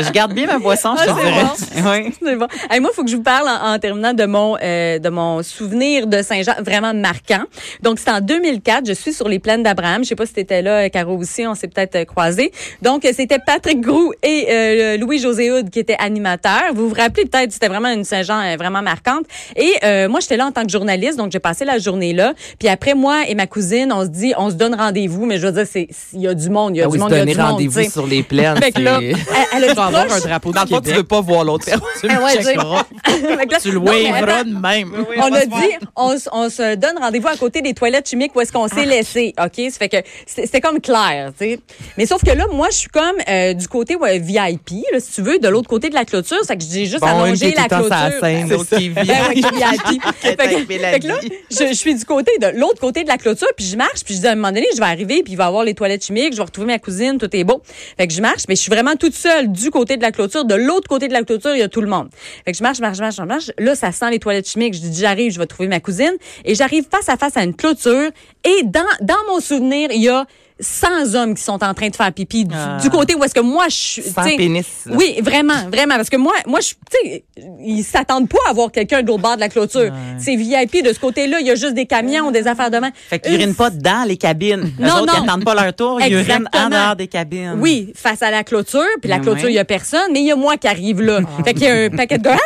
je, 0.00 0.04
je 0.06 0.12
garde 0.12 0.32
bien 0.32 0.46
ma 0.46 0.58
boisson, 0.58 0.94
je 0.96 1.02
Ah, 1.02 1.14
te 1.14 1.58
c'est 1.58 1.74
dirais. 1.74 2.04
Oui. 2.06 2.14
C'est 2.22 2.36
bon. 2.36 2.46
Hey, 2.70 2.80
moi, 2.80 2.90
il 2.92 2.96
faut 2.96 3.04
que 3.04 3.10
je 3.10 3.16
vous 3.16 3.22
parle 3.22 3.48
en, 3.48 3.74
en 3.74 3.78
terminant 3.78 4.14
de 4.14 4.24
mon 4.24 4.56
euh, 4.62 4.98
de 4.98 5.08
mon 5.08 5.42
souvenir 5.42 6.06
de 6.06 6.22
Saint-Jean 6.22 6.54
vraiment 6.64 6.94
marquant. 6.94 7.42
Donc, 7.82 7.98
c'était 7.98 8.12
en 8.12 8.20
2004. 8.20 8.86
Je 8.86 8.92
suis 8.92 9.12
sur 9.12 9.28
les 9.28 9.38
plaines 9.38 9.62
d'Abraham. 9.62 10.02
Je 10.04 10.08
sais 10.08 10.14
pas 10.16 10.26
si 10.26 10.32
tu 10.34 10.40
étais 10.40 10.62
là, 10.62 10.88
Caro 10.90 11.16
aussi. 11.18 11.46
On 11.46 11.54
s'est 11.54 11.68
peut-être 11.68 11.96
euh, 11.96 12.04
croisés. 12.04 12.52
Donc, 12.80 13.02
c'était 13.12 13.38
Patrick 13.44 13.80
Groux 13.80 14.12
et 14.22 14.46
euh, 14.50 14.96
Louis-José 14.98 15.50
Houd 15.52 15.70
qui 15.70 15.78
étaient 15.80 15.96
animateurs. 15.98 16.72
Vous 16.74 16.88
vous 16.88 16.94
rappelez 16.94 17.24
peut-être, 17.26 17.52
c'était 17.52 17.68
vraiment 17.68 17.90
une 17.90 18.04
Saint-Jean 18.04 18.40
euh, 18.40 18.56
vraiment 18.56 18.82
marquante. 18.82 19.24
Et 19.56 19.72
euh, 19.84 20.08
moi, 20.08 20.20
j'étais 20.20 20.36
là 20.36 20.46
en 20.46 20.52
tant 20.52 20.62
que 20.64 20.70
journaliste. 20.70 21.18
Donc, 21.18 21.32
j'ai 21.32 21.40
passé 21.40 21.64
la 21.64 21.78
journée 21.78 22.12
là. 22.12 22.34
Puis 22.58 22.68
après, 22.68 22.94
moi 22.94 23.22
et 23.28 23.34
ma 23.34 23.46
cousine, 23.46 23.92
on 23.92 24.02
se 24.04 24.08
dit, 24.10 24.32
on 24.38 24.50
se 24.50 24.54
donne 24.54 24.74
rendez-vous. 24.74 25.26
Mais 25.26 25.38
je 25.38 25.46
veux 25.46 25.52
dire, 25.52 25.66
c'est 25.70 25.88
il 26.12 26.20
y 26.20 26.28
a 26.28 26.34
du 26.34 26.48
monde. 26.50 26.74
Il 26.76 26.78
y 26.78 26.82
a 26.82 26.84
Ah 26.84 26.88
du 26.88 26.92
oui, 26.94 26.98
monde. 26.98 27.10
Il 27.12 27.18
y 27.18 27.20
a 27.20 27.24
du 27.24 27.36
monde. 27.36 27.50
rendez-vous 27.50 27.90
sur 27.90 28.06
les 28.06 28.22
plaines. 28.22 28.56
Fait 28.62 28.72
que 28.72 28.80
là, 28.80 28.98
c'est- 29.00 29.01
elle, 29.10 29.16
elle 29.56 29.64
a 29.64 29.66
dit 29.66 29.68
Tu 29.70 29.74
vas 29.76 29.84
avoir 29.86 30.12
un 30.12 30.20
drapeau 30.20 30.52
Dans 30.52 30.64
du 30.64 30.70
le 30.70 30.76
fond, 30.76 30.80
tu 30.80 30.82
Québec. 30.84 30.96
veux 30.98 31.04
pas 31.04 31.20
voir 31.20 31.44
l'autre 31.44 31.64
personne. 31.64 31.82
Tu 32.00 32.08
Ah. 32.10 32.86
Fait 33.62 33.70
le 33.70 33.78
waveras 33.78 34.44
de 34.44 34.54
même. 34.54 34.92
on 35.18 35.32
a 35.32 35.44
dit, 35.46 35.76
on, 35.96 36.48
se 36.50 36.74
donne 36.76 36.98
rendez-vous 36.98 37.28
à 37.28 37.36
côté 37.36 37.60
des 37.62 37.74
toilettes 37.74 38.08
chimiques 38.08 38.34
où 38.34 38.40
est-ce 38.40 38.52
qu'on 38.52 38.68
s'est 38.68 38.84
laissé, 38.84 39.34
OK? 39.42 39.70
Ça 39.70 39.78
fait 39.78 39.88
que 39.88 39.96
c'était 40.26 40.60
comme 40.60 40.80
clair, 40.80 41.32
tu 41.38 41.44
sais. 41.44 41.58
Mais 41.96 42.06
sauf 42.06 42.22
que 42.24 42.30
là, 42.30 42.46
moi, 42.52 42.68
je 42.70 42.76
suis 42.76 42.88
comme 42.88 43.16
euh, 43.28 43.54
du 43.54 43.68
côté 43.68 43.96
ouais, 43.96 44.18
VIP, 44.18 44.70
là, 44.92 45.00
si 45.00 45.12
tu 45.12 45.22
veux, 45.22 45.38
de 45.38 45.48
l'autre 45.48 45.68
côté 45.68 45.88
de 45.88 45.94
la 45.94 46.04
clôture. 46.04 46.38
Ça 46.44 46.56
que 46.56 46.62
j'ai 46.62 46.86
juste 46.86 47.00
Bon, 47.00 47.06
allongé 47.06 47.48
est 47.50 47.56
la 47.56 47.68
clôture. 47.68 47.88
la 47.90 48.10
scène, 48.20 48.46
C'est 48.48 48.54
l'autre 48.54 48.68
ça. 48.70 48.76
qui 48.78 48.88
vit. 48.88 48.94
Ben 48.94 49.06
ouais, 49.28 49.34
qui 49.34 49.40
est 49.40 49.50
VIP. 49.50 50.02
fait, 50.16 50.36
que, 50.36 50.42
avec 50.42 50.68
Mélanie. 50.68 50.92
fait 50.94 51.00
que 51.00 51.06
là, 51.08 51.14
je, 51.50 51.66
je 51.68 51.72
suis 51.74 51.94
du 51.94 52.04
côté 52.04 52.32
de 52.40 52.46
l'autre 52.58 52.80
côté 52.80 53.02
de 53.04 53.08
la 53.08 53.18
clôture, 53.18 53.48
puis 53.56 53.66
je 53.66 53.76
marche, 53.76 54.04
puis 54.04 54.14
je 54.14 54.20
dis 54.20 54.26
à 54.26 54.32
un 54.32 54.34
moment 54.34 54.48
donné, 54.52 54.66
je 54.74 54.78
vais 54.78 54.86
arriver, 54.86 55.22
puis 55.22 55.32
il 55.32 55.36
va 55.36 55.44
y 55.44 55.46
avoir 55.48 55.64
les 55.64 55.74
toilettes 55.74 56.04
chimiques, 56.04 56.32
je 56.32 56.38
vais 56.38 56.44
retrouver 56.44 56.66
ma 56.68 56.78
cousine, 56.78 57.18
tout 57.18 57.34
est 57.34 57.44
beau. 57.44 57.62
Fait 57.96 58.06
que 58.06 58.12
je 58.14 58.20
marche, 58.20 58.42
mais 58.48 58.54
je 58.56 58.60
suis 58.60 58.70
vraiment 58.70 58.91
toute 58.96 59.14
seule 59.14 59.50
du 59.50 59.70
côté 59.70 59.96
de 59.96 60.02
la 60.02 60.12
clôture. 60.12 60.44
De 60.44 60.54
l'autre 60.54 60.88
côté 60.88 61.08
de 61.08 61.12
la 61.12 61.22
clôture, 61.22 61.54
il 61.54 61.58
y 61.58 61.62
a 61.62 61.68
tout 61.68 61.80
le 61.80 61.88
monde. 61.88 62.08
Fait 62.44 62.52
que 62.52 62.58
je 62.58 62.62
marche, 62.62 62.80
marche, 62.80 62.98
marche, 62.98 63.18
marche, 63.18 63.28
marche. 63.28 63.50
Là, 63.58 63.74
ça 63.74 63.92
sent 63.92 64.10
les 64.10 64.18
toilettes 64.18 64.48
chimiques. 64.48 64.74
Je 64.74 64.80
dis, 64.80 65.00
j'arrive, 65.00 65.32
je 65.32 65.38
vais 65.38 65.46
trouver 65.46 65.68
ma 65.68 65.80
cousine. 65.80 66.14
Et 66.44 66.54
j'arrive 66.54 66.84
face 66.90 67.08
à 67.08 67.16
face 67.16 67.36
à 67.36 67.44
une 67.44 67.54
clôture. 67.54 68.10
Et 68.44 68.62
dans, 68.64 68.80
dans 69.00 69.14
mon 69.28 69.40
souvenir, 69.40 69.90
il 69.92 70.02
y 70.02 70.08
a 70.08 70.26
100 70.62 71.14
hommes 71.14 71.34
qui 71.34 71.42
sont 71.42 71.62
en 71.62 71.74
train 71.74 71.88
de 71.88 71.96
faire 71.96 72.12
pipi 72.12 72.44
du, 72.44 72.54
Ah. 72.56 72.78
du 72.80 72.88
côté 72.90 73.14
où 73.14 73.22
est-ce 73.24 73.34
que 73.34 73.40
moi 73.40 73.66
je 73.68 73.74
suis. 73.76 74.02
Sans 74.02 74.22
tu 74.22 74.30
sais, 74.30 74.36
pénis. 74.36 74.66
là. 74.86 74.94
Oui, 74.96 75.16
vraiment, 75.22 75.68
vraiment. 75.70 75.96
Parce 75.96 76.08
que 76.10 76.16
moi, 76.16 76.32
moi, 76.46 76.60
je, 76.60 76.70
tu 76.70 77.08
sais, 77.10 77.24
ils 77.60 77.82
s'attendent 77.82 78.28
pas 78.28 78.38
à 78.48 78.52
voir 78.52 78.70
quelqu'un 78.72 79.02
de 79.02 79.08
l'autre 79.08 79.22
bord 79.22 79.34
de 79.36 79.40
la 79.40 79.48
clôture. 79.48 79.92
C'est 80.18 80.36
VIP 80.36 80.82
de 80.84 80.92
ce 80.92 80.98
côté-là. 81.00 81.40
Il 81.40 81.46
y 81.46 81.50
a 81.50 81.54
juste 81.54 81.74
des 81.74 81.86
camions, 81.86 82.30
des 82.30 82.46
affaires 82.46 82.70
de 82.70 82.78
main. 82.78 82.90
Fait 83.08 83.18
qu'ils 83.18 83.34
urinent 83.34 83.54
pas 83.54 83.70
dans 83.70 84.06
les 84.06 84.16
cabines. 84.16 84.72
Non, 84.78 85.02
autres, 85.02 85.06
non. 85.06 85.12
ils 85.24 85.28
attendent 85.28 85.44
pas 85.44 85.54
leur 85.54 85.74
tour, 85.74 86.00
ils 86.00 86.12
urinent 86.12 86.48
en 86.54 86.68
dehors 86.68 86.96
des 86.96 87.06
cabines. 87.06 87.54
Oui, 87.58 87.92
face 87.94 88.22
à 88.22 88.30
la 88.30 88.42
clôture, 88.44 88.82
puis 89.00 89.08
la 89.08 89.16
Ah 89.16 89.20
clôture, 89.20 89.44
ouais. 89.44 89.52
il 89.52 89.54
y 89.56 89.58
a 89.58 89.64
personne, 89.64 90.10
mais 90.12 90.20
il 90.20 90.26
y 90.26 90.32
a 90.32 90.36
moi 90.36 90.56
qui 90.56 90.66
arrive 90.68 91.00
là. 91.02 91.20
Fait 91.44 91.54
qu'il 91.54 91.64
y 91.64 91.68
a 91.68 91.74
un 91.84 91.90
paquet 91.90 92.18
de 92.18 92.28
ah! 92.28 92.36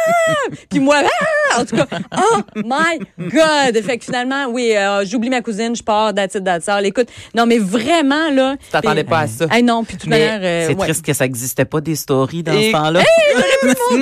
puis 0.70 0.78
moi, 0.80 0.96
ah! 1.04 1.60
en 1.60 1.64
tout 1.64 1.76
cas, 1.76 1.86
oh 2.16 2.38
my 2.56 2.98
God! 3.18 3.82
Fait 3.82 3.98
que 3.98 4.04
finalement, 4.04 4.46
oui, 4.48 4.72
euh, 4.76 5.04
j'oublie 5.04 5.30
ma 5.30 5.40
cousine, 5.40 5.74
je 5.74 5.82
pars, 5.82 6.12
that's 6.14 6.68
all. 6.68 6.84
Écoute, 6.86 7.08
non, 7.34 7.46
mais 7.46 7.58
vraiment, 7.58 8.05
là. 8.08 8.56
Tu 8.62 8.70
t'attendais 8.70 9.04
pas 9.04 9.20
à 9.20 9.26
ça. 9.26 9.46
Ah 9.50 9.60
non, 9.62 9.84
puis 9.84 9.96
de 9.96 10.08
manière, 10.08 10.40
euh, 10.42 10.66
C'est 10.68 10.74
ouais. 10.74 10.86
triste 10.86 11.04
que 11.04 11.12
ça 11.12 11.24
n'existait 11.24 11.64
pas 11.64 11.80
des 11.80 11.96
stories 11.96 12.42
dans 12.42 12.52
Et- 12.52 12.68
ce 12.68 12.72
temps-là. 12.72 13.00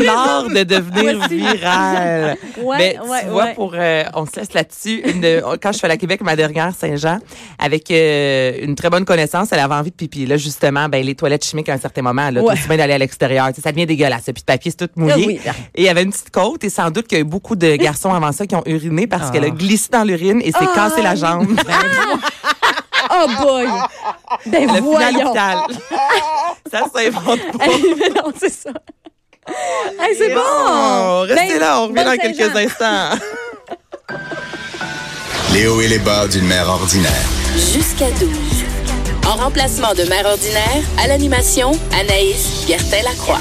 L'art 0.04 0.48
de 0.48 0.62
devenir 0.62 1.28
viral. 1.28 2.36
Ouais, 2.64 2.76
Mais 2.78 2.98
ouais, 3.08 3.20
tu 3.22 3.28
vois, 3.28 3.44
ouais. 3.44 3.54
pour, 3.54 3.72
euh, 3.74 4.04
on 4.14 4.24
se 4.26 4.36
laisse 4.36 4.52
là-dessus. 4.54 5.02
Une- 5.04 5.42
quand 5.60 5.72
je 5.72 5.78
suis 5.78 5.84
allée 5.84 5.94
à 5.94 5.98
Québec, 5.98 6.20
ma 6.22 6.36
dernière 6.36 6.72
Saint-Jean, 6.74 7.18
avec 7.58 7.90
euh, 7.90 8.52
une 8.62 8.74
très 8.74 8.90
bonne 8.90 9.04
connaissance, 9.04 9.48
elle 9.52 9.58
avait 9.58 9.74
envie 9.74 9.90
de 9.90 9.96
pipi. 9.96 10.24
Là, 10.26 10.36
justement, 10.36 10.88
ben, 10.88 11.04
les 11.04 11.14
toilettes 11.14 11.44
chimiques 11.44 11.68
à 11.68 11.74
un 11.74 11.78
certain 11.78 12.02
moment, 12.02 12.30
là, 12.30 12.40
Ouais. 12.42 12.54
tout 12.54 12.68
bien 12.68 12.76
d'aller 12.76 12.94
à 12.94 12.98
l'extérieur. 12.98 13.52
Tu 13.52 13.60
ça 13.60 13.72
devient 13.72 13.86
dégueulasse. 13.86 14.22
Puis 14.24 14.34
le 14.38 14.44
papier, 14.46 14.70
c'est 14.70 14.86
tout 14.86 14.92
mouillé. 15.00 15.14
Ah 15.14 15.26
oui. 15.26 15.40
Et 15.74 15.82
il 15.82 15.84
y 15.84 15.88
avait 15.88 16.02
une 16.04 16.10
petite 16.10 16.30
côte 16.30 16.64
et 16.64 16.70
sans 16.70 16.90
doute 16.90 17.06
qu'il 17.06 17.18
y 17.18 17.20
a 17.20 17.22
eu 17.22 17.26
beaucoup 17.28 17.56
de 17.56 17.76
garçons 17.76 18.12
avant 18.14 18.32
ça 18.32 18.46
qui 18.46 18.54
ont 18.54 18.62
uriné 18.66 19.06
parce 19.06 19.30
qu'elle 19.30 19.44
a 19.44 19.50
glissé 19.50 19.88
dans 19.90 20.04
l'urine 20.04 20.40
et 20.42 20.52
s'est 20.52 20.66
cassé 20.74 21.02
la 21.02 21.14
jambe. 21.16 21.48
Oh 23.10 23.26
boy! 23.42 23.66
Ben 24.46 24.72
Le 24.72 24.80
voyons! 24.80 25.34
ça 26.70 26.82
s'invente 26.94 27.40
pas. 27.58 27.66
Non, 28.24 28.32
c'est 28.38 28.52
ça. 28.52 28.70
Hey, 30.00 30.16
c'est 30.16 30.34
bon! 30.34 30.40
Oh, 30.44 31.20
restez 31.28 31.54
Ben, 31.54 31.58
là, 31.60 31.80
on 31.80 31.88
revient 31.88 32.04
dans 32.04 32.16
quelques 32.16 32.56
instants. 32.56 33.10
Les 35.52 35.66
hauts 35.68 35.80
et 35.80 35.88
les 35.88 35.98
bas 36.00 36.26
d'une 36.26 36.46
mère 36.46 36.68
ordinaire. 36.68 37.12
Jusqu'à 37.54 38.10
12. 38.18 38.28
En 39.26 39.36
remplacement 39.36 39.94
de 39.94 40.02
mère 40.04 40.26
ordinaire, 40.26 40.82
à 41.02 41.06
l'animation, 41.06 41.70
Anaïs 41.98 42.66
Gertin-Lacroix. 42.66 43.38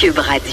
Cube 0.00 0.18
Radio. 0.18 0.50